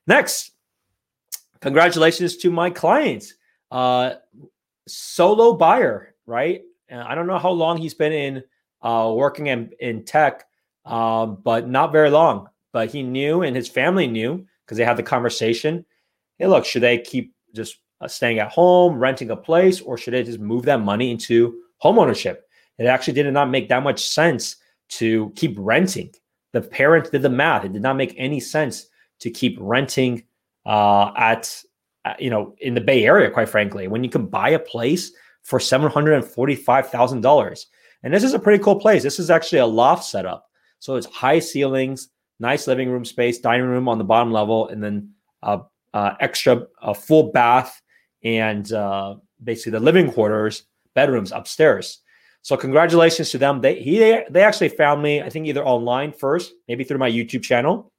Next, 0.05 0.51
congratulations 1.61 2.35
to 2.35 2.51
my 2.51 2.69
clients. 2.69 3.33
Uh, 3.71 4.15
solo 4.89 5.53
buyer, 5.53 6.15
right? 6.25 6.63
And 6.89 6.99
I 6.99 7.15
don't 7.15 7.27
know 7.27 7.39
how 7.39 7.51
long 7.51 7.77
he's 7.77 7.93
been 7.93 8.11
in 8.11 8.43
uh, 8.81 9.13
working 9.15 9.47
in, 9.47 9.71
in 9.79 10.03
tech, 10.03 10.43
um, 10.85 11.39
but 11.43 11.67
not 11.67 11.91
very 11.91 12.09
long. 12.09 12.47
But 12.71 12.89
he 12.89 13.03
knew, 13.03 13.41
and 13.41 13.55
his 13.55 13.67
family 13.67 14.07
knew 14.07 14.45
because 14.65 14.77
they 14.77 14.85
had 14.85 14.97
the 14.97 15.03
conversation. 15.03 15.85
Hey, 16.37 16.47
look, 16.47 16.65
should 16.65 16.83
they 16.83 16.99
keep 16.99 17.33
just 17.53 17.77
uh, 17.99 18.07
staying 18.07 18.39
at 18.39 18.51
home, 18.51 18.97
renting 18.97 19.29
a 19.29 19.35
place, 19.35 19.81
or 19.81 19.97
should 19.97 20.13
they 20.13 20.23
just 20.23 20.39
move 20.39 20.65
that 20.65 20.81
money 20.81 21.11
into 21.11 21.61
homeownership? 21.83 22.37
It 22.77 22.85
actually 22.85 23.13
did 23.13 23.31
not 23.33 23.49
make 23.49 23.67
that 23.69 23.83
much 23.83 24.07
sense 24.07 24.55
to 24.89 25.31
keep 25.35 25.55
renting. 25.59 26.13
The 26.53 26.61
parents 26.61 27.09
did 27.09 27.21
the 27.21 27.29
math; 27.29 27.65
it 27.65 27.73
did 27.73 27.81
not 27.81 27.97
make 27.97 28.15
any 28.17 28.39
sense 28.39 28.87
to 29.19 29.29
keep 29.29 29.57
renting 29.59 30.23
uh, 30.65 31.11
at 31.15 31.63
uh, 32.05 32.13
you 32.17 32.31
know, 32.31 32.55
in 32.59 32.73
the 32.73 32.81
Bay 32.81 33.05
Area, 33.05 33.29
quite 33.29 33.49
frankly, 33.49 33.87
when 33.87 34.03
you 34.03 34.09
can 34.09 34.25
buy 34.25 34.49
a 34.49 34.59
place 34.59 35.11
for 35.43 35.59
$745,000. 35.59 37.65
And 38.03 38.13
this 38.13 38.23
is 38.23 38.33
a 38.33 38.39
pretty 38.39 38.63
cool 38.63 38.79
place. 38.79 39.03
This 39.03 39.19
is 39.19 39.29
actually 39.29 39.59
a 39.59 39.67
loft 39.67 40.03
setup. 40.03 40.49
So 40.81 40.95
it's 40.95 41.05
high 41.05 41.37
ceilings, 41.37 42.09
nice 42.39 42.65
living 42.65 42.89
room 42.89 43.05
space, 43.05 43.37
dining 43.37 43.67
room 43.67 43.87
on 43.87 43.99
the 43.99 44.03
bottom 44.03 44.31
level, 44.33 44.67
and 44.69 44.83
then 44.83 45.11
uh, 45.43 45.59
uh, 45.93 46.15
extra 46.19 46.65
a 46.81 46.95
full 46.95 47.31
bath 47.31 47.79
and 48.23 48.71
uh, 48.73 49.15
basically 49.43 49.73
the 49.73 49.79
living 49.79 50.11
quarters, 50.11 50.63
bedrooms 50.95 51.31
upstairs. 51.31 51.99
So 52.41 52.57
congratulations 52.57 53.29
to 53.29 53.37
them. 53.37 53.61
They 53.61 53.79
he 53.79 53.99
they 53.99 54.41
actually 54.41 54.69
found 54.69 55.03
me, 55.03 55.21
I 55.21 55.29
think 55.29 55.45
either 55.45 55.63
online 55.63 56.11
first, 56.11 56.53
maybe 56.67 56.83
through 56.83 56.97
my 56.97 57.11
YouTube 57.11 57.43
channel, 57.43 57.91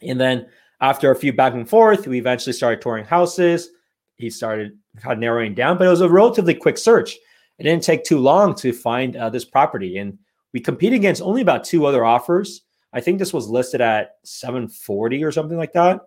and 0.00 0.20
then 0.20 0.46
after 0.80 1.10
a 1.10 1.16
few 1.16 1.32
back 1.32 1.54
and 1.54 1.68
forth, 1.68 2.06
we 2.06 2.18
eventually 2.18 2.52
started 2.52 2.80
touring 2.80 3.04
houses. 3.04 3.70
He 4.14 4.30
started 4.30 4.78
kind 5.00 5.14
of 5.14 5.18
narrowing 5.18 5.54
down, 5.54 5.78
but 5.78 5.88
it 5.88 5.90
was 5.90 6.00
a 6.00 6.08
relatively 6.08 6.54
quick 6.54 6.78
search. 6.78 7.16
It 7.58 7.64
didn't 7.64 7.82
take 7.82 8.04
too 8.04 8.18
long 8.18 8.54
to 8.56 8.72
find 8.72 9.16
uh, 9.16 9.30
this 9.30 9.44
property, 9.44 9.98
and 9.98 10.16
we 10.54 10.60
competed 10.60 10.96
against 10.96 11.20
only 11.20 11.42
about 11.42 11.64
two 11.64 11.84
other 11.84 12.04
offers. 12.04 12.62
I 12.92 13.00
think 13.00 13.18
this 13.18 13.34
was 13.34 13.48
listed 13.48 13.80
at 13.80 14.12
740 14.22 15.22
or 15.24 15.32
something 15.32 15.58
like 15.58 15.72
that. 15.72 16.00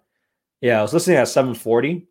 Yeah, 0.61 0.79
I 0.79 0.81
was 0.81 0.93
listening 0.93 1.17
at 1.17 1.27
740, 1.27 2.07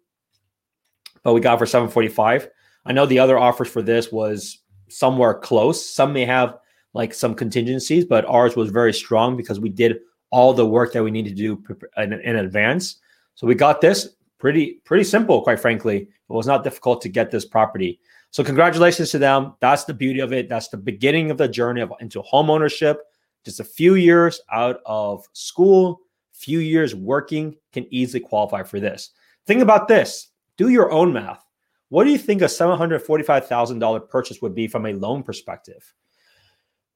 but 1.25 1.33
we 1.33 1.41
got 1.41 1.59
for 1.59 1.67
745. 1.67 2.49
I 2.85 2.93
know 2.93 3.07
the 3.07 3.19
other 3.19 3.39
offers 3.39 3.69
for 3.69 3.83
this 3.83 4.13
was 4.13 4.59
somewhere 4.89 5.35
close. 5.35 5.85
Some 5.85 6.13
may 6.13 6.27
have 6.27 6.59
like 6.93 7.15
some 7.15 7.35
contingencies, 7.35 8.05
but 8.05 8.27
ours 8.27 8.55
was 8.55 8.71
very 8.71 8.93
strong 8.93 9.37
because 9.37 9.59
we 9.59 9.71
did 9.71 9.99
all 10.31 10.53
the 10.53 10.67
work 10.67 10.93
that 10.93 11.03
we 11.03 11.11
need 11.11 11.25
to 11.25 11.35
do 11.35 11.63
in, 11.97 12.13
in 12.13 12.37
advance. 12.37 12.97
So 13.35 13.47
we 13.47 13.55
got 13.55 13.81
this 13.81 14.11
pretty 14.39 14.81
pretty 14.85 15.05
simple, 15.05 15.41
quite 15.43 15.59
frankly. 15.59 16.03
It 16.03 16.09
was 16.33 16.47
not 16.47 16.65
difficult 16.65 17.01
to 17.03 17.09
get 17.09 17.31
this 17.31 17.47
property. 17.47 17.99
So 18.37 18.45
congratulations 18.45 19.11
to 19.13 19.19
them. 19.19 19.55
That's 19.61 19.85
the 19.85 19.95
beauty 19.95 20.21
of 20.21 20.31
it. 20.35 20.47
That's 20.47 20.69
the 20.69 20.77
beginning 20.77 21.31
of 21.31 21.39
the 21.39 21.49
journey 21.49 21.81
of, 21.81 21.91
into 22.01 22.21
home 22.21 22.51
ownership. 22.51 23.01
Just 23.47 23.61
a 23.61 23.65
few 23.65 23.95
years 23.95 24.43
out 24.53 24.81
of 24.85 25.25
school, 25.33 26.03
few 26.35 26.59
years 26.59 26.95
working 26.95 27.57
can 27.73 27.87
easily 27.89 28.21
qualify 28.21 28.63
for 28.63 28.79
this. 28.79 29.13
Think 29.47 29.63
about 29.63 29.89
this. 29.89 30.33
Do 30.59 30.69
your 30.69 30.93
own 30.93 31.15
math. 31.15 31.47
What 31.89 32.05
do 32.05 32.11
you 32.11 32.19
think 32.19 32.43
a 32.43 32.45
$745,000 32.45 34.11
purchase 34.11 34.43
would 34.43 34.55
be 34.55 34.69
from 34.69 34.85
a 34.85 34.93
loan 34.93 35.23
perspective? 35.23 35.95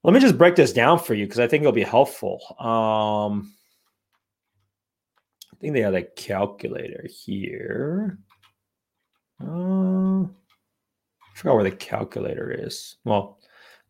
Let 0.04 0.12
me 0.12 0.20
just 0.20 0.36
break 0.36 0.56
this 0.56 0.74
down 0.74 0.98
for 0.98 1.14
you 1.14 1.24
because 1.24 1.40
I 1.40 1.46
think 1.46 1.62
it'll 1.62 1.72
be 1.72 1.82
helpful. 1.82 2.42
Um, 2.58 3.54
I 5.54 5.56
think 5.58 5.72
they 5.72 5.80
have 5.80 5.94
a 5.94 6.02
calculator 6.02 7.06
here. 7.10 8.18
Uh, 9.42 10.24
I 11.32 11.38
forgot 11.38 11.54
where 11.54 11.64
the 11.64 11.70
calculator 11.70 12.50
is. 12.50 12.96
Well, 13.04 13.38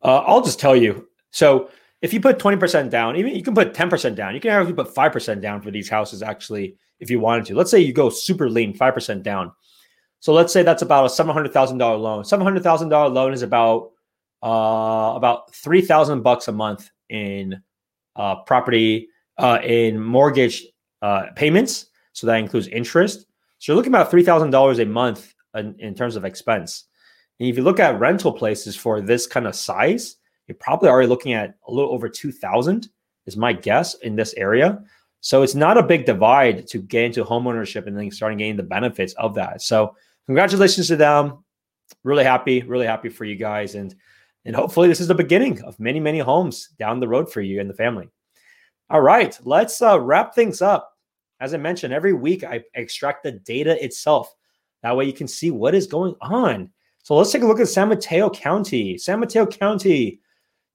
uh, 0.02 0.18
I'll 0.18 0.42
just 0.42 0.60
tell 0.60 0.76
you. 0.76 1.08
So 1.30 1.70
if 2.02 2.12
you 2.12 2.20
put 2.20 2.38
20% 2.38 2.90
down, 2.90 3.16
even 3.16 3.34
you 3.34 3.42
can 3.42 3.54
put 3.54 3.74
10% 3.74 4.14
down. 4.14 4.34
You 4.34 4.40
can 4.40 4.50
actually 4.50 4.74
put 4.74 4.94
5% 4.94 5.40
down 5.40 5.60
for 5.60 5.70
these 5.70 5.88
houses, 5.88 6.22
actually, 6.22 6.76
if 6.98 7.10
you 7.10 7.20
wanted 7.20 7.46
to. 7.46 7.54
Let's 7.54 7.70
say 7.70 7.80
you 7.80 7.92
go 7.92 8.10
super 8.10 8.48
lean, 8.48 8.76
5% 8.76 9.22
down. 9.22 9.52
So 10.20 10.32
let's 10.32 10.52
say 10.52 10.62
that's 10.62 10.82
about 10.82 11.06
a 11.06 11.08
$700,000 11.08 11.78
loan. 11.78 12.24
$700,000 12.24 13.12
loan 13.12 13.32
is 13.32 13.42
about 13.42 13.92
uh, 14.42 15.12
about 15.16 15.54
three 15.54 15.82
thousand 15.82 16.22
bucks 16.22 16.48
a 16.48 16.52
month 16.52 16.90
in 17.08 17.62
uh, 18.16 18.36
property 18.42 19.08
uh, 19.38 19.58
in 19.62 20.00
mortgage 20.00 20.66
uh, 21.02 21.26
payments. 21.36 21.86
So 22.12 22.26
that 22.26 22.36
includes 22.36 22.68
interest. 22.68 23.26
So 23.58 23.72
you're 23.72 23.76
looking 23.76 23.92
about 23.92 24.10
three 24.10 24.24
thousand 24.24 24.50
dollars 24.50 24.78
a 24.78 24.86
month 24.86 25.34
in, 25.54 25.74
in, 25.78 25.94
terms 25.94 26.16
of 26.16 26.24
expense. 26.24 26.84
And 27.40 27.48
if 27.48 27.56
you 27.56 27.64
look 27.64 27.80
at 27.80 27.98
rental 27.98 28.32
places 28.32 28.76
for 28.76 29.00
this 29.00 29.26
kind 29.26 29.48
of 29.48 29.56
size, 29.56 30.16
you're 30.46 30.56
probably 30.60 30.88
already 30.88 31.08
looking 31.08 31.32
at 31.32 31.56
a 31.66 31.72
little 31.72 31.90
over 31.90 32.08
two 32.08 32.30
thousand. 32.30 32.88
Is 33.26 33.36
my 33.36 33.52
guess 33.52 33.94
in 33.96 34.16
this 34.16 34.34
area. 34.34 34.82
So 35.20 35.42
it's 35.42 35.54
not 35.54 35.76
a 35.76 35.82
big 35.82 36.06
divide 36.06 36.66
to 36.68 36.78
get 36.78 37.04
into 37.04 37.22
homeownership 37.22 37.86
and 37.86 37.96
then 37.96 38.10
starting 38.10 38.38
getting 38.38 38.56
the 38.56 38.62
benefits 38.62 39.12
of 39.14 39.34
that. 39.34 39.60
So 39.62 39.94
congratulations 40.26 40.88
to 40.88 40.96
them. 40.96 41.44
Really 42.02 42.24
happy, 42.24 42.62
really 42.62 42.86
happy 42.86 43.10
for 43.10 43.26
you 43.26 43.36
guys. 43.36 43.74
And 43.74 43.94
and 44.46 44.56
hopefully, 44.56 44.88
this 44.88 45.00
is 45.00 45.06
the 45.06 45.14
beginning 45.14 45.62
of 45.62 45.78
many, 45.78 46.00
many 46.00 46.18
homes 46.18 46.70
down 46.78 46.98
the 46.98 47.06
road 47.06 47.30
for 47.30 47.42
you 47.42 47.60
and 47.60 47.68
the 47.68 47.74
family. 47.74 48.08
All 48.88 49.02
right, 49.02 49.38
let's 49.44 49.82
uh, 49.82 50.00
wrap 50.00 50.34
things 50.34 50.62
up. 50.62 50.96
As 51.40 51.52
I 51.52 51.58
mentioned, 51.58 51.92
every 51.92 52.14
week 52.14 52.42
I 52.42 52.64
extract 52.74 53.22
the 53.22 53.32
data 53.32 53.84
itself. 53.84 54.34
That 54.82 54.96
way 54.96 55.04
you 55.04 55.12
can 55.12 55.28
see 55.28 55.50
what 55.50 55.74
is 55.74 55.86
going 55.86 56.16
on. 56.22 56.70
So 57.02 57.16
let's 57.16 57.32
take 57.32 57.42
a 57.42 57.46
look 57.46 57.60
at 57.60 57.68
San 57.68 57.88
Mateo 57.88 58.30
County. 58.30 58.98
San 58.98 59.20
Mateo 59.20 59.46
County, 59.46 60.20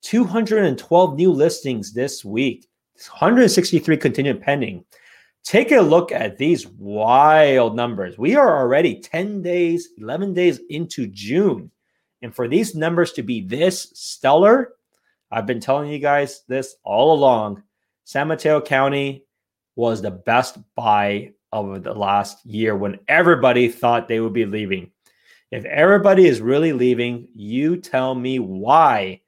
212 0.02 1.16
new 1.16 1.32
listings 1.32 1.94
this 1.94 2.26
week, 2.26 2.68
163 3.10 3.98
continued 3.98 4.42
pending. 4.42 4.84
Take 5.44 5.72
a 5.72 5.80
look 5.80 6.12
at 6.12 6.38
these 6.38 6.68
wild 6.68 7.76
numbers. 7.76 8.18
We 8.18 8.36
are 8.36 8.58
already 8.58 9.00
10 9.00 9.44
days, 9.44 9.90
11 10.00 10.34
days 10.34 10.60
into 10.70 11.06
June. 11.08 11.70
And 12.24 12.34
for 12.34 12.48
these 12.48 12.74
numbers 12.74 13.12
to 13.14 13.24
be 13.24 13.42
this 13.42 13.92
stellar, 13.94 14.74
I've 15.32 15.46
been 15.46 15.60
telling 15.60 15.92
you 15.92 16.00
guys 16.00 16.42
this 16.48 16.76
all 16.84 17.14
along. 17.14 17.62
San 18.06 18.28
Mateo 18.28 18.60
County 18.60 19.26
was 19.76 20.02
the 20.02 20.12
best 20.12 20.58
buy 20.76 21.34
of 21.52 21.84
the 21.84 21.94
last 21.94 22.44
year 22.46 22.76
when 22.76 23.00
everybody 23.08 23.70
thought 23.70 24.08
they 24.08 24.20
would 24.20 24.34
be 24.34 24.46
leaving. 24.46 24.92
If 25.52 25.66
everybody 25.66 26.28
is 26.28 26.42
really 26.42 26.74
leaving, 26.74 27.28
you 27.34 27.78
tell 27.78 28.16
me 28.16 28.40
why 28.40 29.22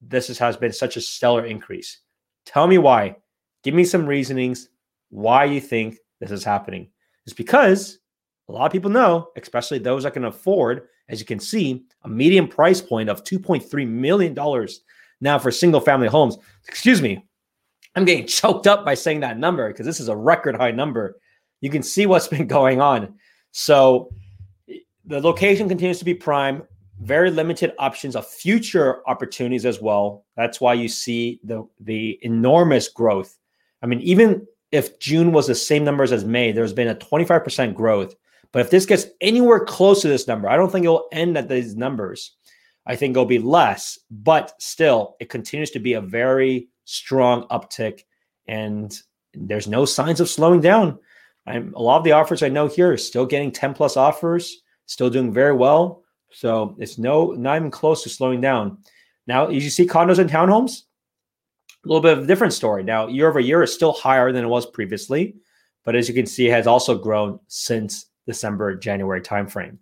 this 0.00 0.36
has 0.38 0.56
been 0.56 0.72
such 0.72 0.96
a 0.96 1.00
stellar 1.00 1.46
increase. 1.46 1.98
Tell 2.44 2.66
me 2.66 2.78
why. 2.78 3.16
Give 3.62 3.74
me 3.74 3.84
some 3.84 4.06
reasonings 4.06 4.68
why 5.10 5.44
you 5.44 5.60
think 5.60 5.98
this 6.20 6.30
is 6.30 6.44
happening. 6.44 6.90
It's 7.24 7.34
because 7.34 7.98
a 8.48 8.52
lot 8.52 8.66
of 8.66 8.72
people 8.72 8.90
know, 8.90 9.28
especially 9.36 9.78
those 9.78 10.02
that 10.02 10.14
can 10.14 10.24
afford 10.24 10.88
as 11.12 11.20
you 11.20 11.26
can 11.26 11.38
see, 11.38 11.84
a 12.02 12.08
median 12.08 12.48
price 12.48 12.80
point 12.80 13.08
of 13.08 13.22
$2.3 13.24 13.86
million 13.86 14.34
now 15.20 15.38
for 15.38 15.50
single 15.50 15.80
family 15.80 16.08
homes. 16.08 16.38
Excuse 16.66 17.02
me, 17.02 17.24
I'm 17.94 18.04
getting 18.04 18.26
choked 18.26 18.66
up 18.66 18.84
by 18.84 18.94
saying 18.94 19.20
that 19.20 19.38
number 19.38 19.68
because 19.68 19.86
this 19.86 20.00
is 20.00 20.08
a 20.08 20.16
record 20.16 20.56
high 20.56 20.70
number. 20.70 21.18
You 21.60 21.70
can 21.70 21.82
see 21.82 22.06
what's 22.06 22.28
been 22.28 22.46
going 22.58 22.80
on. 22.80 23.14
So 23.52 24.10
the 25.12 25.20
location 25.20 25.68
continues 25.68 25.98
to 25.98 26.04
be 26.04 26.14
prime, 26.14 26.62
very 27.00 27.30
limited 27.30 27.72
options 27.78 28.16
of 28.16 28.26
future 28.26 29.08
opportunities 29.08 29.66
as 29.66 29.80
well. 29.80 30.24
That's 30.36 30.60
why 30.60 30.74
you 30.74 30.88
see 30.88 31.40
the 31.44 31.68
the 31.80 32.18
enormous 32.22 32.88
growth. 32.88 33.38
I 33.82 33.86
mean, 33.86 34.00
even 34.00 34.46
if 34.70 34.98
June 34.98 35.32
was 35.32 35.46
the 35.46 35.54
same 35.54 35.84
numbers 35.84 36.12
as 36.12 36.24
May, 36.24 36.52
there's 36.52 36.72
been 36.72 36.88
a 36.88 36.94
25% 36.94 37.74
growth 37.74 38.14
but 38.52 38.60
if 38.60 38.70
this 38.70 38.86
gets 38.86 39.06
anywhere 39.20 39.64
close 39.64 40.02
to 40.02 40.08
this 40.08 40.28
number, 40.28 40.48
I 40.48 40.56
don't 40.56 40.70
think 40.70 40.84
it 40.84 40.90
will 40.90 41.08
end 41.10 41.36
at 41.36 41.48
these 41.48 41.74
numbers. 41.74 42.36
I 42.86 42.96
think 42.96 43.12
it'll 43.12 43.24
be 43.24 43.38
less, 43.38 43.98
but 44.10 44.52
still, 44.60 45.16
it 45.20 45.30
continues 45.30 45.70
to 45.70 45.78
be 45.78 45.94
a 45.94 46.00
very 46.00 46.68
strong 46.84 47.46
uptick, 47.48 48.02
and 48.46 48.92
there's 49.34 49.68
no 49.68 49.84
signs 49.84 50.20
of 50.20 50.28
slowing 50.28 50.60
down. 50.60 50.98
I'm, 51.46 51.72
a 51.74 51.82
lot 51.82 51.98
of 51.98 52.04
the 52.04 52.12
offers 52.12 52.42
I 52.42 52.48
know 52.48 52.66
here 52.66 52.92
are 52.92 52.98
still 52.98 53.24
getting 53.24 53.50
10 53.50 53.72
plus 53.74 53.96
offers, 53.96 54.62
still 54.86 55.10
doing 55.10 55.32
very 55.32 55.54
well. 55.54 56.02
So 56.30 56.76
it's 56.78 56.98
no 56.98 57.32
not 57.32 57.56
even 57.56 57.70
close 57.70 58.02
to 58.02 58.08
slowing 58.08 58.40
down. 58.40 58.78
Now, 59.26 59.46
as 59.46 59.62
you 59.62 59.70
see 59.70 59.86
condos 59.86 60.18
and 60.18 60.30
townhomes, 60.30 60.82
a 61.84 61.88
little 61.88 62.00
bit 62.00 62.18
of 62.18 62.24
a 62.24 62.26
different 62.26 62.52
story. 62.52 62.82
Now, 62.82 63.08
year 63.08 63.28
over 63.28 63.40
year 63.40 63.62
is 63.62 63.72
still 63.72 63.92
higher 63.92 64.32
than 64.32 64.44
it 64.44 64.48
was 64.48 64.66
previously, 64.66 65.36
but 65.84 65.96
as 65.96 66.08
you 66.08 66.14
can 66.14 66.26
see, 66.26 66.48
it 66.48 66.52
has 66.52 66.66
also 66.66 66.96
grown 66.96 67.38
since 67.48 68.06
December, 68.26 68.76
January 68.76 69.20
timeframe. 69.20 69.78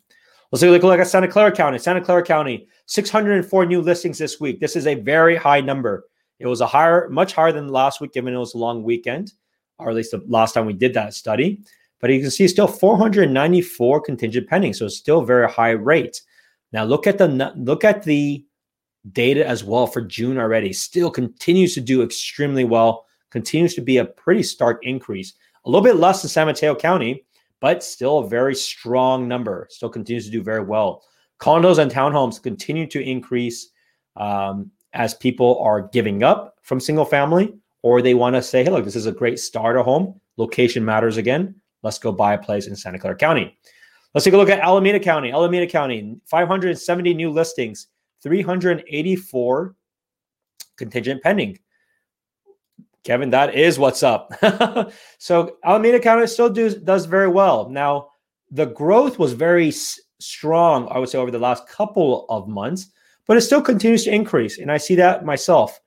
Let's 0.50 0.62
take 0.62 0.82
a 0.82 0.86
look 0.86 0.98
at 0.98 1.06
Santa 1.06 1.28
Clara 1.28 1.52
County. 1.52 1.78
Santa 1.78 2.00
Clara 2.00 2.24
County, 2.24 2.66
604 2.86 3.66
new 3.66 3.80
listings 3.80 4.18
this 4.18 4.40
week. 4.40 4.58
This 4.58 4.74
is 4.74 4.86
a 4.86 4.94
very 4.96 5.36
high 5.36 5.60
number. 5.60 6.06
It 6.40 6.46
was 6.46 6.60
a 6.60 6.66
higher, 6.66 7.08
much 7.08 7.34
higher 7.34 7.52
than 7.52 7.68
last 7.68 8.00
week, 8.00 8.12
given 8.12 8.34
it 8.34 8.38
was 8.38 8.54
a 8.54 8.58
long 8.58 8.82
weekend, 8.82 9.32
or 9.78 9.90
at 9.90 9.94
least 9.94 10.10
the 10.10 10.24
last 10.26 10.54
time 10.54 10.66
we 10.66 10.72
did 10.72 10.94
that 10.94 11.14
study. 11.14 11.60
But 12.00 12.10
you 12.10 12.20
can 12.20 12.30
see 12.30 12.48
still 12.48 12.66
494 12.66 14.00
contingent 14.00 14.48
pending, 14.48 14.74
so 14.74 14.86
it's 14.86 14.96
still 14.96 15.22
very 15.22 15.48
high 15.50 15.70
rate. 15.70 16.20
Now 16.72 16.84
look 16.84 17.06
at 17.06 17.18
the 17.18 17.52
look 17.56 17.84
at 17.84 18.02
the 18.02 18.44
data 19.12 19.46
as 19.46 19.64
well 19.64 19.86
for 19.86 20.02
June 20.02 20.38
already. 20.38 20.72
Still 20.72 21.10
continues 21.10 21.74
to 21.74 21.80
do 21.80 22.02
extremely 22.02 22.64
well. 22.64 23.06
Continues 23.30 23.74
to 23.74 23.80
be 23.80 23.98
a 23.98 24.04
pretty 24.04 24.42
stark 24.42 24.84
increase. 24.84 25.34
A 25.64 25.70
little 25.70 25.84
bit 25.84 25.96
less 25.96 26.22
than 26.22 26.28
San 26.28 26.46
Mateo 26.46 26.74
County, 26.74 27.24
but 27.60 27.84
still 27.84 28.18
a 28.18 28.28
very 28.28 28.54
strong 28.54 29.28
number. 29.28 29.66
Still 29.70 29.88
continues 29.88 30.24
to 30.24 30.30
do 30.30 30.42
very 30.42 30.64
well. 30.64 31.02
Condos 31.38 31.78
and 31.78 31.90
townhomes 31.90 32.42
continue 32.42 32.86
to 32.86 33.02
increase 33.02 33.70
um, 34.16 34.70
as 34.92 35.14
people 35.14 35.58
are 35.60 35.88
giving 35.88 36.22
up 36.22 36.56
from 36.62 36.80
single 36.80 37.04
family, 37.04 37.54
or 37.82 38.02
they 38.02 38.14
want 38.14 38.36
to 38.36 38.42
say, 38.42 38.64
hey, 38.64 38.70
look, 38.70 38.84
this 38.84 38.96
is 38.96 39.06
a 39.06 39.12
great 39.12 39.38
starter 39.38 39.82
home. 39.82 40.20
Location 40.36 40.84
matters 40.84 41.16
again. 41.16 41.59
Let's 41.82 41.98
go 41.98 42.12
buy 42.12 42.34
a 42.34 42.38
place 42.38 42.66
in 42.66 42.76
Santa 42.76 42.98
Clara 42.98 43.16
County. 43.16 43.58
Let's 44.14 44.24
take 44.24 44.34
a 44.34 44.36
look 44.36 44.48
at 44.50 44.60
Alameda 44.60 44.98
County. 44.98 45.30
Alameda 45.30 45.66
County, 45.66 46.16
570 46.26 47.14
new 47.14 47.30
listings, 47.30 47.88
384 48.22 49.74
contingent 50.76 51.22
pending. 51.22 51.58
Kevin, 53.04 53.30
that 53.30 53.54
is 53.54 53.78
what's 53.78 54.02
up. 54.02 54.32
so 55.18 55.56
Alameda 55.64 56.00
County 56.00 56.26
still 56.26 56.50
do, 56.50 56.70
does 56.70 57.06
very 57.06 57.28
well. 57.28 57.68
Now, 57.68 58.08
the 58.50 58.66
growth 58.66 59.18
was 59.18 59.32
very 59.32 59.68
s- 59.68 60.00
strong, 60.18 60.88
I 60.90 60.98
would 60.98 61.08
say, 61.08 61.18
over 61.18 61.30
the 61.30 61.38
last 61.38 61.66
couple 61.66 62.26
of 62.28 62.48
months, 62.48 62.88
but 63.26 63.36
it 63.36 63.42
still 63.42 63.62
continues 63.62 64.04
to 64.04 64.14
increase. 64.14 64.58
And 64.58 64.70
I 64.70 64.76
see 64.76 64.96
that 64.96 65.24
myself. 65.24 65.80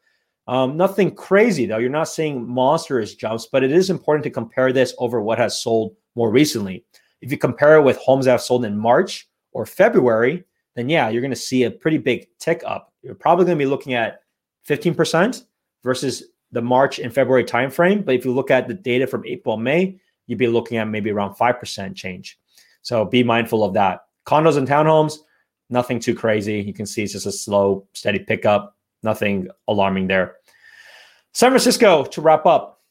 Um, 0.48 0.76
nothing 0.76 1.16
crazy, 1.16 1.66
though. 1.66 1.78
You're 1.78 1.90
not 1.90 2.10
seeing 2.10 2.48
monstrous 2.48 3.16
jumps, 3.16 3.48
but 3.52 3.64
it 3.64 3.72
is 3.72 3.90
important 3.90 4.24
to 4.26 4.30
compare 4.30 4.74
this 4.74 4.94
over 4.98 5.22
what 5.22 5.38
has 5.38 5.62
sold 5.62 5.96
more 6.16 6.32
recently. 6.32 6.84
If 7.22 7.32
you 7.32 7.38
compare 7.38 7.78
it 7.78 7.84
with 7.84 7.98
homes 7.98 8.26
that 8.26 8.32
have 8.32 8.42
sold 8.42 8.66
in 8.66 8.78
March 8.78 9.30
or 9.54 9.66
February, 9.66 10.44
then 10.76 10.90
yeah, 10.90 11.10
you're 11.10 11.22
going 11.22 11.32
to 11.32 11.38
see 11.38 11.64
a 11.64 11.72
pretty 11.72 11.98
big 11.98 12.28
tick 12.40 12.64
up. 12.66 12.94
You're 13.02 13.16
probably 13.16 13.46
going 13.46 13.58
to 13.58 13.64
be 13.64 13.70
looking 13.70 13.94
at 13.94 14.22
15% 14.68 15.46
versus 15.84 16.24
the 16.52 16.62
March 16.62 17.00
and 17.00 17.14
February 17.14 17.44
timeframe. 17.44 18.04
But 18.04 18.16
if 18.16 18.26
you 18.26 18.34
look 18.34 18.52
at 18.52 18.68
the 18.68 18.74
data 18.74 19.08
from 19.08 19.26
April, 19.26 19.58
May, 19.58 20.00
you'd 20.28 20.40
be 20.40 20.48
looking 20.48 20.78
at 20.78 20.88
maybe 20.88 21.12
around 21.12 21.36
5% 21.36 21.96
change. 21.96 22.40
So 22.82 23.06
be 23.06 23.24
mindful 23.24 23.64
of 23.64 23.74
that. 23.74 24.02
Condos 24.26 24.58
and 24.58 24.68
townhomes, 24.68 25.18
nothing 25.70 26.00
too 26.00 26.16
crazy. 26.16 26.62
You 26.62 26.74
can 26.74 26.86
see 26.86 27.04
it's 27.04 27.14
just 27.14 27.26
a 27.26 27.32
slow, 27.32 27.88
steady 27.94 28.20
pickup. 28.20 28.73
Nothing 29.04 29.50
alarming 29.68 30.08
there. 30.08 30.36
San 31.34 31.52
Francisco, 31.52 32.04
to 32.06 32.22
wrap 32.22 32.46
up. 32.46 32.82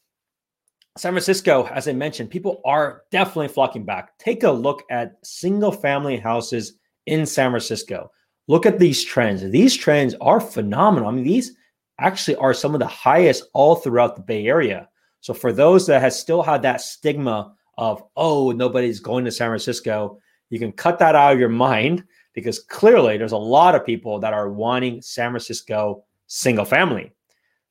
San 0.98 1.12
Francisco, 1.12 1.66
as 1.68 1.88
I 1.88 1.92
mentioned, 1.92 2.30
people 2.30 2.60
are 2.66 3.02
definitely 3.10 3.48
flocking 3.48 3.84
back. 3.84 4.18
Take 4.18 4.42
a 4.42 4.50
look 4.50 4.82
at 4.90 5.16
single 5.24 5.72
family 5.72 6.18
houses 6.18 6.74
in 7.06 7.24
San 7.24 7.50
Francisco. 7.50 8.10
Look 8.48 8.66
at 8.66 8.78
these 8.78 9.02
trends. 9.02 9.42
These 9.42 9.76
trends 9.76 10.14
are 10.20 10.40
phenomenal. 10.40 11.08
I 11.08 11.12
mean, 11.12 11.24
these 11.24 11.56
actually 11.98 12.36
are 12.36 12.52
some 12.52 12.74
of 12.74 12.80
the 12.80 12.86
highest 12.86 13.44
all 13.54 13.76
throughout 13.76 14.16
the 14.16 14.22
Bay 14.22 14.46
Area. 14.46 14.88
So 15.20 15.32
for 15.32 15.52
those 15.52 15.86
that 15.86 16.02
has 16.02 16.18
still 16.18 16.42
had 16.42 16.62
that 16.62 16.80
stigma 16.80 17.54
of, 17.78 18.02
oh, 18.16 18.50
nobody's 18.50 19.00
going 19.00 19.24
to 19.24 19.30
San 19.30 19.48
Francisco, 19.48 20.18
you 20.50 20.58
can 20.58 20.72
cut 20.72 20.98
that 20.98 21.14
out 21.14 21.32
of 21.32 21.40
your 21.40 21.48
mind 21.48 22.04
because 22.32 22.60
clearly 22.60 23.16
there's 23.16 23.32
a 23.32 23.36
lot 23.36 23.74
of 23.74 23.84
people 23.84 24.18
that 24.20 24.32
are 24.32 24.48
wanting 24.48 25.02
San 25.02 25.30
Francisco 25.30 26.04
single 26.26 26.64
family. 26.64 27.12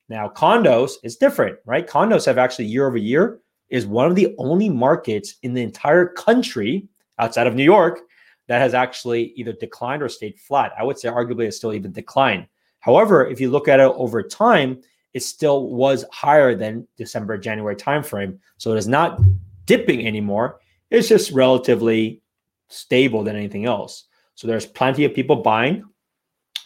Now, 0.08 0.28
condos 0.28 0.92
is 1.02 1.16
different, 1.16 1.58
right? 1.64 1.86
Condos 1.86 2.26
have 2.26 2.38
actually 2.38 2.66
year 2.66 2.86
over 2.86 2.96
year 2.96 3.40
is 3.70 3.86
one 3.86 4.06
of 4.06 4.14
the 4.14 4.34
only 4.38 4.68
markets 4.68 5.36
in 5.42 5.54
the 5.54 5.62
entire 5.62 6.06
country 6.06 6.86
outside 7.18 7.46
of 7.46 7.54
New 7.54 7.64
York 7.64 8.00
that 8.48 8.60
has 8.60 8.74
actually 8.74 9.32
either 9.36 9.52
declined 9.52 10.02
or 10.02 10.08
stayed 10.08 10.38
flat. 10.38 10.72
I 10.78 10.84
would 10.84 10.98
say 10.98 11.08
arguably 11.08 11.46
it's 11.46 11.56
still 11.56 11.72
even 11.72 11.92
declined. 11.92 12.46
However, 12.80 13.26
if 13.26 13.40
you 13.40 13.50
look 13.50 13.68
at 13.68 13.80
it 13.80 13.84
over 13.84 14.22
time, 14.22 14.82
it 15.14 15.22
still 15.22 15.68
was 15.68 16.04
higher 16.12 16.54
than 16.54 16.86
December, 16.96 17.38
January 17.38 17.76
timeframe. 17.76 18.38
So 18.58 18.72
it 18.72 18.78
is 18.78 18.88
not 18.88 19.20
dipping 19.66 20.06
anymore. 20.06 20.60
It's 20.90 21.08
just 21.08 21.30
relatively 21.32 22.20
stable 22.68 23.22
than 23.22 23.36
anything 23.36 23.64
else. 23.64 24.04
So 24.34 24.46
there's 24.46 24.66
plenty 24.66 25.04
of 25.04 25.14
people 25.14 25.36
buying. 25.36 25.84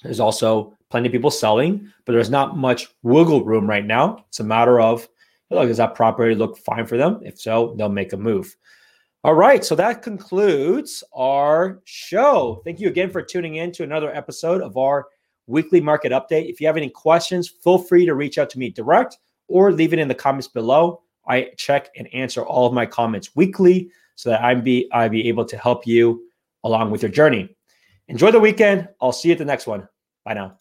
There's 0.02 0.20
also 0.20 0.76
plenty 0.90 1.08
of 1.08 1.12
people 1.12 1.30
selling, 1.30 1.92
but 2.04 2.12
there's 2.12 2.30
not 2.30 2.56
much 2.56 2.88
wiggle 3.02 3.44
room 3.44 3.68
right 3.68 3.84
now. 3.84 4.24
It's 4.28 4.40
a 4.40 4.44
matter 4.44 4.80
of, 4.80 5.08
look, 5.50 5.68
does 5.68 5.78
that 5.78 5.94
property 5.94 6.34
look 6.34 6.58
fine 6.58 6.86
for 6.86 6.96
them? 6.96 7.20
If 7.24 7.40
so, 7.40 7.74
they'll 7.76 7.88
make 7.88 8.12
a 8.12 8.16
move. 8.16 8.56
All 9.24 9.34
right, 9.34 9.64
so 9.64 9.74
that 9.74 10.02
concludes 10.02 11.02
our 11.12 11.80
show. 11.84 12.60
Thank 12.64 12.78
you 12.78 12.88
again 12.88 13.10
for 13.10 13.22
tuning 13.22 13.56
in 13.56 13.72
to 13.72 13.82
another 13.82 14.14
episode 14.14 14.60
of 14.60 14.76
our 14.76 15.06
weekly 15.48 15.80
market 15.80 16.12
update. 16.12 16.48
If 16.48 16.60
you 16.60 16.68
have 16.68 16.76
any 16.76 16.90
questions, 16.90 17.48
feel 17.48 17.78
free 17.78 18.06
to 18.06 18.14
reach 18.14 18.38
out 18.38 18.50
to 18.50 18.58
me 18.58 18.70
direct 18.70 19.18
or 19.48 19.72
leave 19.72 19.92
it 19.92 19.98
in 19.98 20.06
the 20.06 20.14
comments 20.14 20.46
below. 20.46 21.02
I 21.26 21.50
check 21.56 21.88
and 21.96 22.12
answer 22.14 22.44
all 22.44 22.66
of 22.66 22.72
my 22.72 22.86
comments 22.86 23.34
weekly 23.34 23.90
so 24.14 24.30
that 24.30 24.42
I 24.42 24.54
be 24.54 24.88
I 24.92 25.08
be 25.08 25.28
able 25.28 25.44
to 25.46 25.56
help 25.56 25.86
you 25.86 26.22
along 26.62 26.92
with 26.92 27.02
your 27.02 27.10
journey. 27.10 27.55
Enjoy 28.08 28.30
the 28.30 28.40
weekend. 28.40 28.88
I'll 29.00 29.12
see 29.12 29.28
you 29.28 29.32
at 29.32 29.38
the 29.38 29.44
next 29.44 29.66
one. 29.66 29.88
Bye 30.24 30.34
now. 30.34 30.58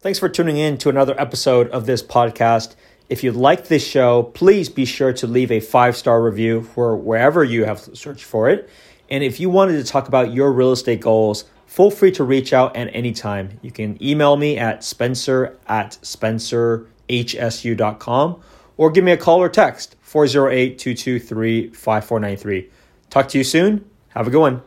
Thanks 0.00 0.20
for 0.20 0.28
tuning 0.28 0.56
in 0.56 0.78
to 0.78 0.88
another 0.88 1.20
episode 1.20 1.68
of 1.70 1.86
this 1.86 2.02
podcast. 2.02 2.76
If 3.08 3.24
you 3.24 3.32
like 3.32 3.66
this 3.66 3.84
show, 3.84 4.22
please 4.22 4.68
be 4.68 4.84
sure 4.84 5.12
to 5.14 5.26
leave 5.26 5.50
a 5.50 5.58
five 5.58 5.96
star 5.96 6.22
review 6.22 6.62
for 6.62 6.96
wherever 6.96 7.42
you 7.42 7.64
have 7.64 7.80
searched 7.80 8.24
for 8.24 8.48
it. 8.48 8.70
And 9.10 9.24
if 9.24 9.40
you 9.40 9.50
wanted 9.50 9.72
to 9.72 9.82
talk 9.84 10.06
about 10.06 10.32
your 10.32 10.52
real 10.52 10.70
estate 10.70 11.00
goals, 11.00 11.46
feel 11.66 11.90
free 11.90 12.12
to 12.12 12.22
reach 12.22 12.52
out 12.52 12.76
at 12.76 12.94
any 12.94 13.10
time. 13.12 13.58
You 13.60 13.72
can 13.72 14.00
email 14.02 14.36
me 14.36 14.56
at 14.56 14.84
spencer 14.84 15.58
at 15.66 15.98
spencerhsu.com 16.02 18.42
or 18.78 18.90
give 18.90 19.04
me 19.04 19.12
a 19.12 19.16
call 19.18 19.42
or 19.42 19.50
text 19.50 19.96
408 20.00 20.78
223 20.78 21.68
5493. 21.68 22.70
Talk 23.10 23.28
to 23.28 23.38
you 23.38 23.44
soon. 23.44 23.84
Have 24.10 24.26
a 24.26 24.30
good 24.30 24.40
one. 24.40 24.62